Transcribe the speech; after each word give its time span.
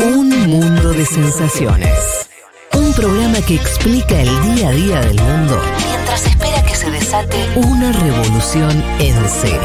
Un 0.00 0.28
mundo 0.46 0.92
de 0.92 1.04
sensaciones. 1.04 2.28
Un 2.72 2.92
programa 2.92 3.40
que 3.40 3.56
explica 3.56 4.20
el 4.20 4.54
día 4.54 4.68
a 4.68 4.72
día 4.72 5.00
del 5.00 5.20
mundo 5.20 5.60
mientras 5.84 6.24
espera 6.24 6.62
que 6.62 6.76
se 6.76 6.88
desate 6.88 7.36
una 7.56 7.90
revolución 7.90 8.80
en 9.00 9.28
serio. 9.28 9.58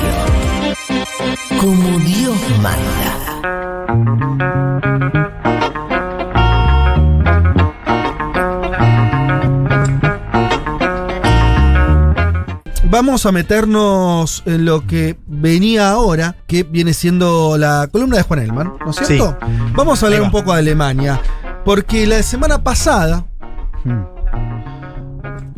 Como 1.61 1.99
Dios 1.99 2.35
manda. 2.63 3.13
Vamos 12.86 13.25
a 13.27 13.31
meternos 13.31 14.41
en 14.45 14.65
lo 14.65 14.86
que 14.86 15.15
venía 15.44 15.89
ahora, 15.91 16.38
que 16.48 16.64
viene 16.64 16.94
siendo 16.94 17.57
la 17.57 17.88
columna 17.91 18.18
de 18.18 18.23
Juan 18.23 18.39
Elman, 18.39 18.73
¿no 18.84 18.89
es 18.91 18.96
Sí. 18.98 19.05
cierto? 19.05 19.38
Vamos 19.76 20.02
a 20.02 20.05
hablar 20.08 20.21
va. 20.21 20.26
un 20.26 20.32
poco 20.32 20.54
de 20.54 20.59
Alemania, 20.59 21.21
porque 21.66 22.08
la 22.08 22.23
semana 22.23 22.63
pasada 22.63 23.26
Hmm. 23.84 24.03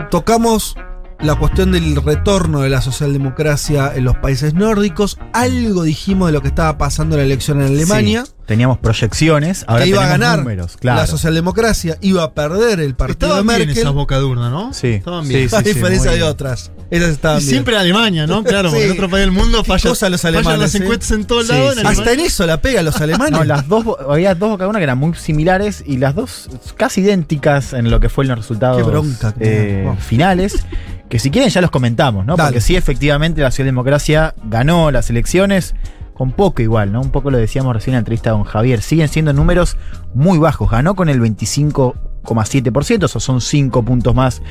tocamos 0.09 0.75
la 1.21 1.35
cuestión 1.35 1.71
del 1.71 1.95
retorno 2.03 2.61
de 2.61 2.69
la 2.69 2.81
socialdemocracia 2.81 3.93
en 3.95 4.03
los 4.03 4.17
países 4.17 4.53
nórdicos. 4.53 5.17
Algo 5.33 5.83
dijimos 5.83 6.27
de 6.27 6.33
lo 6.33 6.41
que 6.41 6.49
estaba 6.49 6.77
pasando 6.77 7.15
en 7.15 7.19
la 7.21 7.25
elección 7.25 7.61
en 7.61 7.67
Alemania. 7.67 8.25
Sí, 8.25 8.31
Teníamos 8.45 8.77
proyecciones, 8.79 9.63
ahora 9.67 9.83
que 9.85 9.89
iba 9.89 10.03
a 10.03 10.07
ganar 10.07 10.39
números, 10.39 10.77
claro. 10.77 10.99
la 11.01 11.07
socialdemocracia, 11.07 11.97
iba 12.01 12.21
a 12.23 12.33
perder 12.33 12.79
el 12.79 12.95
partido 12.95 13.27
Estaban 13.29 13.47
de 13.47 13.55
bien 13.55 13.67
Merkel. 13.69 13.81
esas 13.83 13.93
bocadurnas, 13.93 14.51
¿no? 14.51 14.71
Sí, 14.73 14.87
Estaban 14.89 15.27
bien. 15.27 15.49
sí, 15.49 15.55
a 15.55 15.59
sí, 15.59 15.73
diferencia 15.73 16.11
de 16.11 16.17
bien. 16.17 16.29
otras. 16.29 16.71
Esas 16.89 17.09
estaban 17.09 17.37
Y 17.39 17.41
bien. 17.41 17.49
siempre 17.49 17.77
Alemania, 17.77 18.27
¿no? 18.27 18.43
Claro, 18.55 18.69
porque 18.69 18.85
en 18.85 18.91
otro 18.91 19.09
país 19.09 19.21
del 19.25 19.31
mundo 19.31 19.63
Qué 19.63 19.67
fallan, 19.67 19.89
cosa 19.91 20.09
los 20.09 20.21
fallan 20.21 20.37
alemanes, 20.37 20.59
las 20.61 20.75
¿eh? 20.75 20.83
encuestas 20.83 21.11
en 21.11 21.25
todos 21.25 21.47
lados. 21.47 21.73
sí. 21.73 21.79
en 21.81 21.87
Hasta 21.87 22.13
en 22.13 22.19
eso 22.19 22.45
la 22.45 22.61
pega 22.61 22.83
los 22.83 22.95
alemanes. 23.01 23.31
No, 23.31 23.43
las 23.43 23.67
dos, 23.67 23.85
había 24.09 24.35
dos 24.35 24.51
boca 24.51 24.67
una 24.67 24.79
que 24.79 24.83
eran 24.83 24.97
muy 24.97 25.13
similares 25.15 25.83
y 25.85 25.97
las 25.97 26.15
dos 26.15 26.49
casi 26.77 27.01
idénticas 27.01 27.73
en 27.73 27.89
lo 27.89 27.99
que 27.99 28.09
fueron 28.09 28.29
los 28.35 28.39
resultados 28.39 28.77
Qué 28.77 28.83
bronca 28.83 29.33
que 29.33 29.81
eh. 29.81 29.83
Wow. 29.85 29.97
finales. 29.97 30.65
Que 31.09 31.19
si 31.19 31.29
quieren 31.29 31.49
ya 31.51 31.61
los 31.61 31.69
comentamos, 31.71 32.25
¿no? 32.25 32.35
Dale. 32.35 32.49
Porque 32.49 32.61
sí, 32.61 32.75
efectivamente, 32.75 33.41
la 33.41 33.51
socialdemocracia 33.51 34.33
ganó 34.43 34.89
las 34.91 35.09
elecciones 35.09 35.75
con 36.15 36.31
poco 36.31 36.61
igual, 36.61 36.91
¿no? 36.91 37.01
Un 37.01 37.11
poco 37.11 37.29
lo 37.29 37.37
decíamos 37.37 37.75
recién 37.75 37.93
en 37.93 37.97
la 37.97 37.99
entrevista 37.99 38.31
con 38.31 38.43
Javier. 38.43 38.81
Siguen 38.81 39.07
siendo 39.09 39.33
números 39.33 39.77
muy 40.13 40.39
bajos. 40.39 40.71
Ganó 40.71 40.95
con 40.95 41.09
el 41.09 41.19
25,7%, 41.21 43.05
esos 43.05 43.23
son 43.23 43.41
5 43.41 43.83
puntos 43.83 44.15
más 44.15 44.41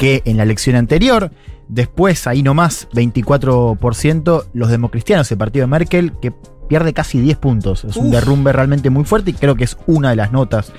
que 0.00 0.22
en 0.24 0.38
la 0.38 0.44
elección 0.44 0.76
anterior. 0.76 1.30
Después, 1.68 2.26
ahí 2.26 2.42
nomás, 2.42 2.88
24% 2.94 4.46
los 4.54 4.70
democristianos, 4.70 5.30
el 5.30 5.38
partido 5.38 5.64
de 5.64 5.66
Merkel, 5.68 6.12
que 6.20 6.32
pierde 6.68 6.94
casi 6.94 7.20
10 7.20 7.36
puntos. 7.36 7.84
Es 7.84 7.96
un 7.96 8.10
derrumbe 8.10 8.52
realmente 8.52 8.88
muy 8.88 9.04
fuerte 9.04 9.30
y 9.30 9.34
creo 9.34 9.56
que 9.56 9.64
es 9.64 9.76
una 9.86 10.10
de 10.10 10.16
las 10.16 10.32
notas 10.32 10.72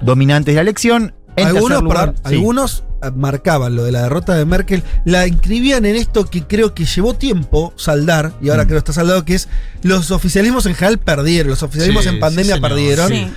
dominantes 0.00 0.52
de 0.52 0.56
la 0.56 0.62
elección. 0.62 1.14
En 1.36 1.48
algunos, 1.48 1.82
lugar, 1.82 2.14
sí. 2.16 2.34
algunos 2.34 2.84
eh, 3.02 3.10
marcaban 3.14 3.76
lo 3.76 3.84
de 3.84 3.92
la 3.92 4.02
derrota 4.02 4.34
de 4.34 4.44
Merkel, 4.46 4.82
la 5.04 5.26
inscribían 5.26 5.84
en 5.84 5.96
esto 5.96 6.24
que 6.26 6.42
creo 6.46 6.74
que 6.74 6.84
llevó 6.86 7.14
tiempo 7.14 7.72
saldar, 7.76 8.32
y 8.42 8.48
ahora 8.50 8.64
Mm. 8.64 8.66
creo 8.66 8.76
que 8.76 8.78
está 8.78 8.92
saldado, 8.92 9.24
que 9.24 9.34
es 9.34 9.48
los 9.82 10.10
oficialismos 10.10 10.66
en 10.66 10.74
general 10.74 10.98
perdieron, 10.98 11.50
los 11.50 11.62
oficialismos 11.62 12.04
Sí, 12.04 12.10
en 12.10 12.20
pandemia 12.20 12.56
sí, 12.56 12.60
perdieron, 12.60 13.08
sí. 13.08 13.28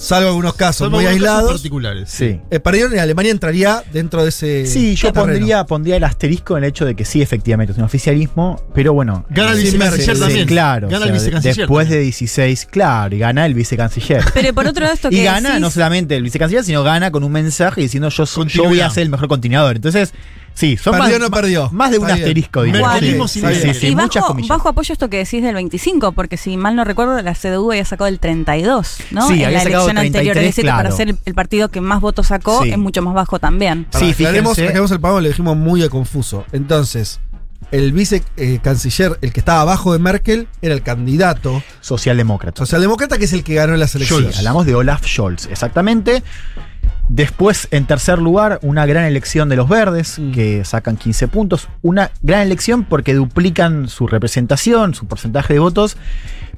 Salvo 0.00 0.28
algunos 0.28 0.54
casos 0.54 0.76
Salvo 0.86 0.96
muy 0.96 1.06
algunos 1.06 1.24
casos 1.26 1.36
aislados. 1.38 1.60
particulares. 1.60 2.10
Sí. 2.10 2.40
Eh, 2.50 2.60
perdieron 2.60 2.94
y 2.94 2.98
Alemania 2.98 3.30
entraría 3.32 3.82
dentro 3.92 4.22
de 4.22 4.30
ese. 4.30 4.66
Sí, 4.66 4.94
yo 4.96 5.12
terreno. 5.12 5.32
pondría, 5.34 5.64
pondría 5.66 5.96
el 5.96 6.04
asterisco 6.04 6.56
en 6.56 6.64
el 6.64 6.70
hecho 6.70 6.84
de 6.84 6.94
que 6.96 7.04
sí, 7.04 7.20
efectivamente, 7.22 7.72
es 7.72 7.78
un 7.78 7.84
oficialismo, 7.84 8.62
pero 8.74 8.92
bueno. 8.94 9.26
Gana 9.30 9.52
el 9.52 9.58
Sí, 9.58 9.64
vicecanciller 9.64 10.16
sí, 10.16 10.20
también. 10.22 10.46
Claro. 10.48 10.88
Gana 10.88 11.04
o 11.04 11.08
el 11.08 11.12
vicecanciller. 11.12 11.56
Después 11.56 11.86
también. 11.86 12.00
de 12.00 12.04
16, 12.04 12.66
claro, 12.66 13.14
y 13.14 13.18
gana 13.18 13.46
el 13.46 13.54
vicecanciller. 13.54 14.24
Pero 14.34 14.54
por 14.54 14.66
otro 14.66 14.82
lado, 14.82 14.94
esto 14.94 15.10
que 15.10 15.16
Y 15.16 15.24
gana 15.24 15.50
decís- 15.50 15.60
no 15.60 15.70
solamente 15.70 16.16
el 16.16 16.22
vicecanciller, 16.22 16.64
sino 16.64 16.82
gana 16.82 17.10
con 17.10 17.22
un 17.24 17.32
mensaje 17.32 17.80
diciendo 17.82 18.08
yo, 18.08 18.26
soy- 18.26 18.46
yo 18.48 18.64
voy 18.64 18.80
a 18.80 18.90
ser 18.90 19.02
el 19.02 19.10
mejor 19.10 19.28
continuador. 19.28 19.76
Entonces, 19.76 20.12
sí, 20.54 20.76
son 20.76 20.92
Perdió 20.92 21.08
más, 21.08 21.16
o 21.16 21.18
no 21.18 21.30
perdió. 21.30 21.70
más 21.72 21.90
de 21.90 21.98
un 21.98 22.04
Está 22.04 22.14
bien. 22.16 22.24
asterisco, 22.26 22.62
diría. 22.62 22.86
Merkelismo 22.88 23.28
Sí, 23.28 23.40
sí, 23.40 23.40
sí, 23.40 23.46
Merkel. 23.46 23.74
sí, 23.74 23.86
y 23.88 23.96
muchas 23.96 24.14
bajo, 24.22 24.26
comillas. 24.28 24.48
bajo 24.48 24.68
apoyo 24.68 24.92
esto 24.92 25.08
que 25.10 25.16
decís 25.18 25.42
del 25.42 25.54
25, 25.54 26.12
porque 26.12 26.36
si 26.36 26.56
mal 26.56 26.76
no 26.76 26.84
recuerdo, 26.84 27.20
la 27.22 27.34
CDU 27.34 27.70
había 27.72 27.84
sacado 27.84 28.08
el 28.08 28.18
32, 28.20 28.96
¿no? 29.10 29.26
Sí, 29.28 29.34
en 29.34 29.44
había 29.46 29.50
la 29.58 29.62
elección 29.62 29.98
anterior. 29.98 30.34
33, 30.34 30.36
Es 30.36 30.56
decir, 30.56 30.64
que 30.64 30.70
para 30.70 30.80
claro. 30.82 30.96
ser 30.96 31.16
el 31.24 31.34
partido 31.34 31.68
que 31.70 31.80
más 31.80 32.00
votos 32.00 32.26
sacó, 32.28 32.62
Sí. 32.62 32.70
es 32.70 32.78
mucho 32.78 33.02
más 33.02 33.14
bajo 33.14 33.38
también. 33.38 33.84
Pará, 33.84 34.04
Sí, 34.04 34.12
fíjense. 34.14 34.38
aclaremos 34.50 34.90
el 34.90 35.00
pago, 35.00 35.20
le 35.20 35.28
dijimos 35.28 35.56
muy 35.56 35.88
confuso. 35.88 36.44
Entonces, 36.52 37.20
el 37.70 37.92
vicecanciller, 37.92 39.18
el 39.22 39.32
que 39.32 39.40
estaba 39.40 39.60
abajo 39.60 39.92
de 39.92 39.98
Merkel, 39.98 40.48
era 40.60 40.74
el 40.74 40.82
candidato 40.82 41.62
Socialdemócrata. 41.80 42.58
socialdemócrata, 42.58 43.16
que 43.18 43.24
es 43.26 43.32
el 43.32 43.44
que 43.44 43.54
ganó 43.54 43.76
las 43.76 43.94
elecciones. 43.94 44.32
Sí, 44.32 44.38
hablamos 44.38 44.66
de 44.66 44.74
Olaf 44.74 45.06
Scholz, 45.06 45.46
exactamente. 45.46 46.22
Después, 47.12 47.66
en 47.72 47.86
tercer 47.86 48.20
lugar, 48.20 48.60
una 48.62 48.86
gran 48.86 49.04
elección 49.04 49.48
de 49.48 49.56
los 49.56 49.68
verdes, 49.68 50.16
Mm. 50.16 50.30
que 50.30 50.64
sacan 50.64 50.96
15 50.96 51.26
puntos. 51.26 51.66
Una 51.82 52.12
gran 52.22 52.42
elección 52.42 52.84
porque 52.84 53.14
duplican 53.14 53.88
su 53.88 54.06
representación, 54.06 54.94
su 54.94 55.06
porcentaje 55.08 55.54
de 55.54 55.58
votos, 55.58 55.96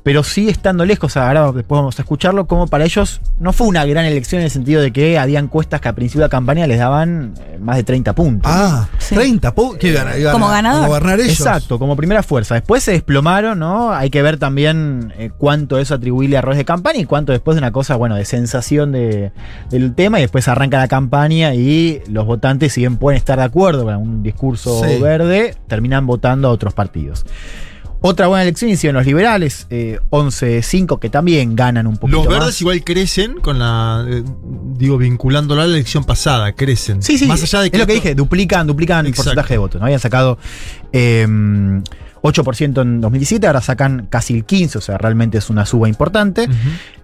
pero 0.02 0.22
sigue 0.24 0.50
estando 0.50 0.84
lejos. 0.84 1.16
Ahora 1.16 1.52
después 1.52 1.78
vamos 1.78 1.98
a 1.98 2.02
escucharlo, 2.02 2.46
como 2.46 2.66
para 2.66 2.84
ellos 2.84 3.20
no 3.38 3.52
fue 3.52 3.66
una 3.68 3.84
gran 3.84 4.04
elección 4.04 4.40
en 4.40 4.46
el 4.46 4.50
sentido 4.50 4.80
de 4.82 4.92
que 4.92 5.18
había 5.18 5.38
encuestas 5.38 5.80
que 5.80 5.88
a 5.88 5.94
principio 5.94 6.20
de 6.20 6.26
la 6.26 6.30
campaña 6.30 6.66
les 6.66 6.78
daban 6.78 7.34
eh, 7.40 7.58
más 7.60 7.76
de 7.76 7.84
30 7.84 8.14
puntos. 8.14 8.50
Ah, 8.52 8.88
Sí. 8.98 9.14
30. 9.14 9.54
pu- 9.54 9.76
¿Qué 9.78 9.88
iban 9.88 10.08
a- 10.08 10.16
iban 10.18 10.32
Como 10.32 10.48
ganador. 10.48 10.84
A 10.84 10.88
gobernar 10.88 11.20
ellos. 11.20 11.32
Exacto, 11.38 11.78
como 11.78 11.96
primera 11.96 12.22
fuerza. 12.22 12.54
Después 12.54 12.82
se 12.82 12.92
desplomaron, 12.92 13.58
¿no? 13.58 13.92
Hay 13.92 14.10
que 14.10 14.22
ver 14.22 14.38
también 14.38 15.12
eh, 15.18 15.30
cuánto 15.36 15.78
eso 15.78 15.94
atribuirle 15.94 16.36
a 16.36 16.38
errores 16.40 16.58
de 16.58 16.64
campaña 16.64 16.98
y 16.98 17.04
cuánto 17.04 17.32
después 17.32 17.54
de 17.54 17.58
una 17.60 17.70
cosa, 17.72 17.96
bueno, 17.96 18.16
de 18.16 18.24
sensación 18.24 18.92
de- 18.92 19.32
del 19.70 19.94
tema 19.94 20.18
y 20.18 20.22
después 20.22 20.48
arranca 20.48 20.78
la 20.78 20.88
campaña 20.88 21.54
y 21.54 22.00
los 22.08 22.26
votantes, 22.26 22.72
si 22.72 22.80
bien 22.80 22.96
pueden 22.96 23.18
estar 23.18 23.38
de 23.38 23.44
acuerdo 23.44 23.84
con 23.84 23.96
un 23.96 24.22
discurso 24.22 24.82
Sí. 24.84 24.98
verde, 25.00 25.54
terminan 25.68 26.06
votando 26.06 26.48
a 26.48 26.50
otros 26.50 26.74
partidos. 26.74 27.24
Otra 28.02 28.26
buena 28.26 28.42
elección 28.42 28.70
hicieron 28.70 28.96
los 28.96 29.06
liberales, 29.06 29.66
eh, 29.70 29.98
11-5, 30.10 30.98
que 30.98 31.08
también 31.08 31.54
ganan 31.56 31.86
un 31.86 31.96
poquito 31.96 32.18
Los 32.18 32.26
más. 32.28 32.38
verdes 32.40 32.60
igual 32.60 32.82
crecen 32.84 33.34
con 33.40 33.58
la. 33.60 34.04
eh, 34.08 34.22
digo, 34.76 34.98
vinculándolo 34.98 35.62
a 35.62 35.66
la 35.66 35.72
elección 35.74 36.04
pasada, 36.04 36.52
crecen. 36.52 37.00
Sí, 37.02 37.16
sí, 37.16 37.26
Más 37.26 37.42
allá 37.42 37.60
de 37.62 37.70
que. 37.70 37.76
es 37.76 37.80
lo 37.80 37.86
que 37.86 37.94
dije, 37.94 38.14
duplican, 38.14 38.66
duplican 38.66 39.06
el 39.06 39.14
porcentaje 39.14 39.54
de 39.54 39.58
votos. 39.58 39.80
¿no? 39.80 39.86
Habían 39.86 40.00
sacado 40.00 40.36
eh, 40.92 41.26
8% 42.22 42.80
en 42.82 43.00
2017, 43.00 43.46
ahora 43.46 43.60
sacan 43.60 44.06
casi 44.08 44.34
el 44.34 44.46
15%, 44.46 44.76
o 44.76 44.80
sea, 44.80 44.96
realmente 44.98 45.38
es 45.38 45.50
una 45.50 45.66
suba 45.66 45.88
importante. 45.88 46.48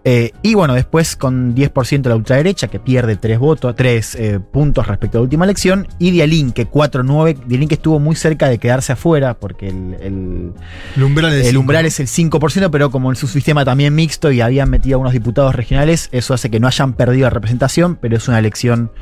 Eh, 0.04 0.30
y 0.42 0.54
bueno, 0.54 0.74
después 0.74 1.16
con 1.16 1.54
10% 1.54 2.08
la 2.08 2.16
ultraderecha, 2.16 2.68
que 2.68 2.78
pierde 2.78 3.16
3 3.16 3.38
votos, 3.38 3.74
3 3.76 4.18
puntos 4.52 4.86
respecto 4.86 5.18
a 5.18 5.20
la 5.20 5.22
última 5.24 5.44
elección, 5.44 5.86
y 5.98 6.12
Dialin, 6.12 6.52
que 6.52 6.68
4-9, 6.70 7.44
Dialin 7.46 7.68
que 7.68 7.74
estuvo 7.74 7.98
muy 7.98 8.14
cerca 8.16 8.48
de 8.48 8.58
quedarse 8.58 8.92
afuera, 8.92 9.34
porque 9.34 9.68
el, 9.68 9.96
el- 10.00 10.52
El 10.96 11.02
umbral 11.02 11.32
es. 11.34 11.46
el 11.48 11.56
umbral 11.56 11.84
es 11.86 12.00
el 12.00 12.06
5%, 12.06 12.70
pero 12.70 12.90
como 12.90 13.10
en 13.10 13.16
su 13.16 13.26
sistema 13.26 13.64
también 13.64 13.94
mixto 13.94 14.30
y 14.30 14.40
habían 14.40 14.70
metido 14.70 14.96
a 14.98 15.00
unos 15.00 15.12
diputados 15.12 15.54
regionales, 15.54 16.08
eso 16.12 16.32
hace 16.32 16.48
que 16.48 16.60
no 16.60 16.68
hayan 16.68 16.92
perdido 16.94 17.24
la 17.24 17.30
representación, 17.30 17.96
pero 17.96 18.16
es 18.16 18.28
una 18.28 18.38
elección 18.38 18.92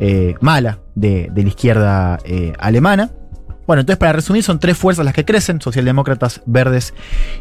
eh, 0.00 0.34
mala 0.40 0.78
de, 0.94 1.28
de 1.32 1.42
la 1.42 1.48
izquierda 1.48 2.18
eh, 2.24 2.52
alemana. 2.58 3.10
Bueno, 3.72 3.80
entonces 3.80 3.98
para 3.98 4.12
resumir, 4.12 4.42
son 4.42 4.58
tres 4.58 4.76
fuerzas 4.76 5.02
las 5.02 5.14
que 5.14 5.24
crecen, 5.24 5.58
socialdemócratas, 5.62 6.42
verdes 6.44 6.92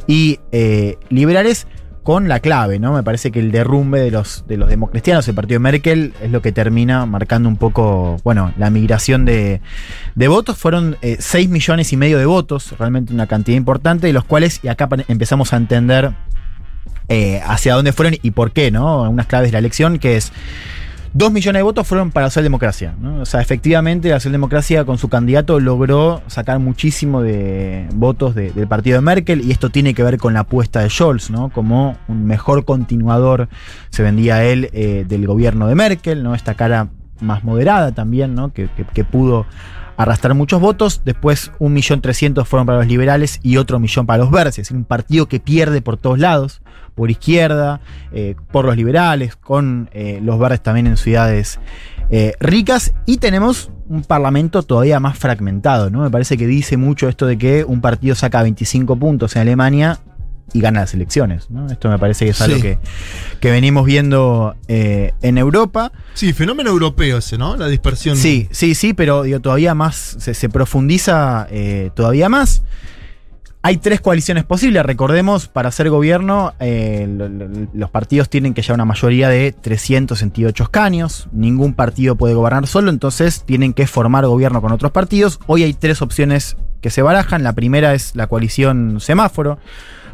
y 0.08 0.40
eh, 0.54 0.96
liberales, 1.10 1.68
con 2.04 2.30
la 2.30 2.40
clave, 2.40 2.80
¿no? 2.80 2.94
Me 2.94 3.04
parece 3.04 3.32
que 3.32 3.42
el 3.42 3.52
derrumbe 3.52 4.00
de 4.00 4.12
los, 4.12 4.46
de 4.48 4.56
los 4.56 4.70
democristianos, 4.70 5.28
el 5.28 5.36
partido 5.36 5.56
de 5.56 5.64
Merkel, 5.64 6.14
es 6.22 6.32
lo 6.32 6.42
que 6.42 6.54
termina 6.54 7.06
marcando 7.06 7.50
un 7.50 7.58
poco, 7.58 8.16
bueno, 8.24 8.54
la 8.58 8.70
migración 8.70 9.26
de, 9.26 9.60
de 10.16 10.28
votos. 10.30 10.58
Fueron 10.58 10.96
6 11.02 11.50
millones 11.50 11.92
y 11.92 11.98
medio 11.98 12.18
de 12.18 12.26
votos, 12.26 12.76
realmente 12.80 13.14
una 13.14 13.28
cantidad 13.28 13.58
importante, 13.58 14.08
de 14.08 14.14
los 14.14 14.24
cuales, 14.24 14.62
y 14.64 14.70
acá 14.70 14.88
empezamos 15.10 15.52
a 15.52 15.58
entender 15.58 16.14
eh, 17.10 17.42
hacia 17.46 17.74
dónde 17.74 17.92
fueron 17.92 18.16
y 18.22 18.32
por 18.32 18.54
qué, 18.54 18.72
¿no? 18.72 19.02
Unas 19.02 19.28
claves 19.28 19.50
de 19.50 19.52
la 19.52 19.60
elección, 19.60 20.00
que 20.00 20.16
es. 20.16 20.32
Dos 21.14 21.30
millones 21.32 21.60
de 21.60 21.64
votos 21.64 21.86
fueron 21.86 22.10
para 22.10 22.28
la 22.28 22.30
socialdemocracia. 22.30 22.96
¿no? 23.02 23.22
O 23.22 23.26
sea, 23.26 23.42
efectivamente, 23.42 24.08
la 24.10 24.16
socialdemocracia 24.20 24.86
con 24.86 24.98
su 24.98 25.10
candidato 25.10 25.60
logró 25.60 26.22
sacar 26.28 26.60
muchísimo 26.60 27.22
de 27.22 27.86
votos 27.94 28.34
de- 28.34 28.52
del 28.52 28.68
partido 28.68 28.96
de 28.98 29.02
Merkel, 29.02 29.42
y 29.42 29.52
esto 29.52 29.70
tiene 29.70 29.94
que 29.94 30.04
ver 30.04 30.18
con 30.18 30.34
la 30.34 30.42
apuesta 30.42 30.80
de 30.80 30.90
Scholz, 30.90 31.30
¿no? 31.30 31.50
Como 31.50 31.98
un 32.08 32.26
mejor 32.26 32.64
continuador, 32.64 33.50
se 33.90 34.04
vendía 34.04 34.46
él, 34.46 34.70
eh, 34.72 35.06
del 35.08 35.28
gobierno 35.28 35.68
de 35.68 35.76
Merkel, 35.76 36.24
¿no? 36.24 36.34
Esta 36.34 36.54
cara 36.54 36.88
más 37.20 37.44
moderada 37.44 37.92
también, 37.92 38.34
¿no? 38.34 38.54
Que, 38.54 38.70
que- 38.94 39.04
pudo 39.04 39.46
arrastrar 39.98 40.34
muchos 40.34 40.62
votos. 40.62 41.02
Después, 41.04 41.52
un 41.60 41.74
millón 41.74 42.00
trescientos 42.02 42.48
fueron 42.48 42.66
para 42.66 42.80
los 42.80 42.88
liberales 42.88 43.40
y 43.44 43.58
otro 43.58 43.80
millón 43.80 44.06
para 44.06 44.24
los 44.24 44.32
verdes. 44.32 44.54
Es 44.58 44.66
decir, 44.68 44.78
un 44.78 44.86
partido 44.86 45.28
que 45.28 45.40
pierde 45.42 45.82
por 45.82 45.98
todos 45.98 46.18
lados, 46.18 46.62
por 46.96 47.12
izquierda, 47.12 47.82
eh, 48.12 48.36
por 48.52 48.66
los 48.66 48.76
liberales, 48.76 49.36
con 49.36 49.90
eh, 49.94 50.20
los 50.22 50.40
verdes 50.40 50.62
también 50.62 50.88
en 50.88 50.98
ciudades 50.98 51.60
eh, 52.10 52.34
ricas. 52.40 52.94
Y 53.06 53.18
tenemos 53.18 53.72
un 53.88 54.04
parlamento 54.04 54.64
todavía 54.64 55.00
más 55.00 55.18
fragmentado, 55.18 55.90
¿no? 55.90 56.02
Me 56.02 56.10
parece 56.10 56.38
que 56.38 56.48
dice 56.48 56.78
mucho 56.78 57.10
esto 57.10 57.26
de 57.26 57.38
que 57.38 57.64
un 57.64 57.82
partido 57.82 58.16
saca 58.16 58.42
25 58.42 58.96
puntos 58.98 59.36
en 59.36 59.44
Alemania 59.44 60.00
y 60.54 60.62
gana 60.62 60.82
las 60.82 60.94
elecciones, 60.94 61.50
¿no? 61.50 61.68
Esto 61.68 61.90
me 61.90 61.98
parece 61.98 62.26
que 62.26 62.32
es 62.32 62.42
algo 62.42 62.60
que, 62.62 62.80
que 63.40 63.52
venimos 63.52 63.86
viendo 63.86 64.56
eh, 64.68 65.14
en 65.22 65.38
Europa. 65.38 65.92
Sí, 66.14 66.34
fenómeno 66.34 66.70
europeo 66.70 67.20
ese, 67.20 67.38
¿no? 67.38 67.56
La 67.56 67.68
dispersión. 67.68 68.18
Sí, 68.18 68.48
sí, 68.52 68.76
sí, 68.76 68.94
pero 68.94 69.24
digo, 69.24 69.40
todavía 69.40 69.74
más, 69.74 70.18
se, 70.20 70.34
se 70.34 70.50
profundiza 70.50 71.48
eh, 71.50 71.92
todavía 71.96 72.30
más. 72.30 72.64
Hay 73.64 73.78
tres 73.78 74.02
coaliciones 74.02 74.44
posibles, 74.44 74.84
recordemos, 74.84 75.48
para 75.48 75.70
hacer 75.70 75.92
gobierno 75.92 76.54
eh, 76.60 77.06
lo- 77.08 77.30
lo- 77.30 77.48
los 77.74 77.90
partidos 77.92 78.28
tienen 78.28 78.56
que 78.56 78.64
llevar 78.64 78.76
una 78.78 78.86
mayoría 78.86 79.30
de 79.30 79.52
368 79.52 80.64
escaños, 80.64 81.30
ningún 81.32 81.76
partido 81.76 82.16
puede 82.16 82.34
gobernar 82.34 82.66
solo, 82.66 82.90
entonces 82.90 83.44
tienen 83.46 83.74
que 83.74 83.86
formar 83.86 84.26
gobierno 84.26 84.62
con 84.64 84.72
otros 84.72 84.92
partidos. 84.92 85.40
Hoy 85.46 85.62
hay 85.62 85.74
tres 85.74 86.02
opciones 86.02 86.58
que 86.82 86.90
se 86.90 87.04
barajan, 87.04 87.44
la 87.44 87.54
primera 87.54 87.94
es 87.94 88.16
la 88.16 88.26
coalición 88.26 89.00
semáforo, 89.00 89.60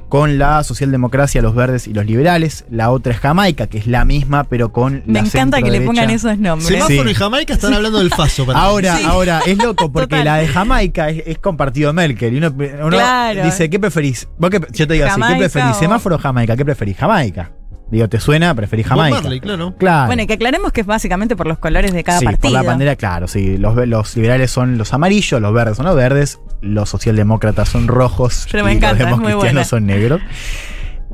con 0.09 0.37
la 0.37 0.63
socialdemocracia, 0.63 1.41
los 1.41 1.53
verdes 1.53 1.87
y 1.87 1.93
los 1.93 2.05
liberales, 2.05 2.65
la 2.69 2.91
otra 2.91 3.11
es 3.13 3.19
Jamaica, 3.19 3.67
que 3.67 3.77
es 3.77 3.87
la 3.87 4.05
misma, 4.05 4.45
pero 4.45 4.71
con 4.71 5.03
Me 5.05 5.13
la 5.15 5.19
encanta 5.19 5.61
que 5.61 5.69
le 5.69 5.81
pongan 5.81 6.09
esos 6.09 6.37
nombres. 6.37 6.67
Semáforo 6.67 7.03
Sí. 7.03 7.09
y 7.11 7.13
Jamaica 7.13 7.53
están 7.53 7.73
hablando 7.73 7.99
del 7.99 8.09
Faso. 8.09 8.45
para. 8.45 8.59
Ahora, 8.59 8.95
Sí. 8.97 9.03
ahora, 9.05 9.41
es 9.45 9.57
loco 9.57 9.91
porque 9.91 10.07
Total. 10.15 10.25
la 10.25 10.37
de 10.37 10.47
Jamaica 10.47 11.09
es, 11.09 11.23
es 11.25 11.39
con 11.39 11.57
partido 11.57 11.89
de 11.89 11.93
Merkel. 11.93 12.33
Y 12.33 12.37
uno, 12.37 12.53
uno 12.55 12.89
Claro. 12.89 13.43
dice, 13.43 13.69
¿qué 13.69 13.79
preferís? 13.79 14.27
Vos 14.37 14.49
qué- 14.49 14.61
yo 14.71 14.87
te 14.87 14.93
digo 14.93 15.05
así, 15.07 15.21
¿qué 15.21 15.35
preferís? 15.37 15.71
o- 15.71 15.79
¿Semáforo 15.79 16.15
o 16.15 16.19
Jamaica? 16.19 16.55
¿Qué 16.55 16.63
preferís? 16.63 16.95
Jamaica. 16.97 17.51
Digo, 17.89 18.09
¿te 18.09 18.19
suena? 18.19 18.53
Preferís 18.53 18.85
Jamaica. 18.85 19.21
Marley, 19.21 19.39
claro. 19.39 19.73
Claro. 19.77 20.07
Bueno, 20.07 20.21
y 20.21 20.27
que 20.27 20.33
aclaremos 20.33 20.73
que 20.73 20.81
es 20.81 20.87
básicamente 20.87 21.37
por 21.37 21.47
los 21.47 21.57
colores 21.57 21.93
de 21.93 22.03
cada 22.03 22.19
sí, 22.19 22.25
partido. 22.25 22.41
por 22.41 22.51
la 22.51 22.63
bandera, 22.63 22.95
claro, 22.97 23.27
sí. 23.29 23.57
Los 23.57 24.15
liberales 24.17 24.51
son 24.51 24.77
los 24.77 24.93
amarillos, 24.93 25.41
los 25.41 25.53
verdes 25.53 25.77
son 25.77 25.85
los 25.85 25.95
verdes, 25.95 26.39
los 26.61 26.89
socialdemócratas 26.89 27.69
son 27.69 27.87
rojos 27.87 28.47
Pero 28.51 28.63
me 28.65 28.73
y 28.73 28.77
encanta, 28.77 29.09
los 29.09 29.19
democristianos 29.19 29.67
son 29.67 29.85
negros. 29.85 30.21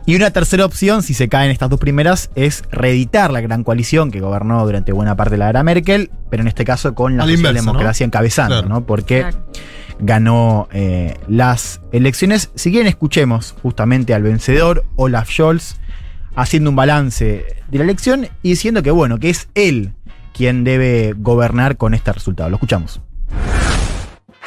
Y 0.05 0.15
una 0.17 0.31
tercera 0.31 0.65
opción, 0.65 1.01
si 1.01 1.13
se 1.13 1.29
caen 1.29 1.49
estas 1.49 1.69
dos 1.69 1.79
primeras, 1.79 2.29
es 2.35 2.63
reeditar 2.71 3.31
la 3.31 3.39
gran 3.39 3.63
coalición 3.63 4.11
que 4.11 4.19
gobernó 4.19 4.65
durante 4.65 4.91
buena 4.91 5.15
parte 5.15 5.31
de 5.31 5.37
la 5.37 5.49
era 5.49 5.63
Merkel, 5.63 6.11
pero 6.29 6.41
en 6.41 6.47
este 6.47 6.65
caso 6.65 6.93
con 6.93 7.15
la 7.15 7.25
la 7.25 7.31
socialdemocracia 7.31 8.05
encabezando, 8.05 8.55
Claro. 8.63 8.67
¿no? 8.69 8.85
Porque 8.85 9.21
Claro. 9.21 9.45
ganó 9.99 10.67
eh, 10.73 11.15
las 11.29 11.79
elecciones. 11.93 12.51
Si 12.55 12.69
quieren, 12.71 12.87
escuchemos 12.87 13.55
justamente 13.61 14.13
al 14.13 14.23
vencedor, 14.23 14.83
Olaf 14.97 15.29
Scholz, 15.29 15.77
haciendo 16.35 16.69
un 16.71 16.75
balance 16.75 17.45
de 17.69 17.77
la 17.77 17.83
elección 17.85 18.27
y 18.41 18.49
diciendo 18.49 18.83
que, 18.83 18.91
bueno, 18.91 19.19
que 19.19 19.29
es 19.29 19.47
él 19.55 19.93
quien 20.33 20.65
debe 20.65 21.13
gobernar 21.15 21.77
con 21.77 21.93
este 21.93 22.11
resultado. 22.11 22.49
Lo 22.49 22.57
escuchamos. 22.57 22.99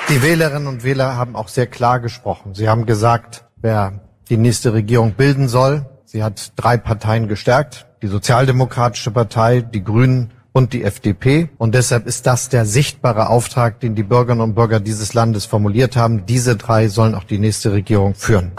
Die 0.08 0.22
Wählerinnen 0.22 0.68
und 0.68 0.84
Wähler 0.84 1.16
haben 1.16 1.34
auch 1.34 1.48
sehr 1.48 1.66
klar 1.66 1.98
gesprochen. 1.98 2.54
Sie 2.54 2.68
haben 2.68 2.86
gesagt, 2.86 3.44
wer 3.56 4.00
die 4.28 4.36
nächste 4.36 4.72
Regierung 4.72 5.14
bilden 5.14 5.48
soll. 5.48 5.84
Sie 6.04 6.22
hat 6.22 6.52
drei 6.54 6.76
Parteien 6.76 7.26
gestärkt. 7.26 7.86
Die 8.02 8.06
Sozialdemokratische 8.06 9.10
Partei, 9.10 9.62
die 9.62 9.82
Grünen 9.82 10.30
und 10.52 10.72
die 10.72 10.84
FDP. 10.84 11.48
Und 11.58 11.74
deshalb 11.74 12.06
ist 12.06 12.24
das 12.28 12.48
der 12.48 12.66
sichtbare 12.66 13.28
Auftrag, 13.28 13.80
den 13.80 13.96
die 13.96 14.04
Bürgerinnen 14.04 14.42
und 14.42 14.54
Bürger 14.54 14.78
dieses 14.78 15.12
Landes 15.12 15.44
formuliert 15.44 15.96
haben. 15.96 16.24
Diese 16.24 16.54
drei 16.54 16.86
sollen 16.86 17.16
auch 17.16 17.24
die 17.24 17.38
nächste 17.38 17.72
Regierung 17.72 18.14
führen. 18.14 18.52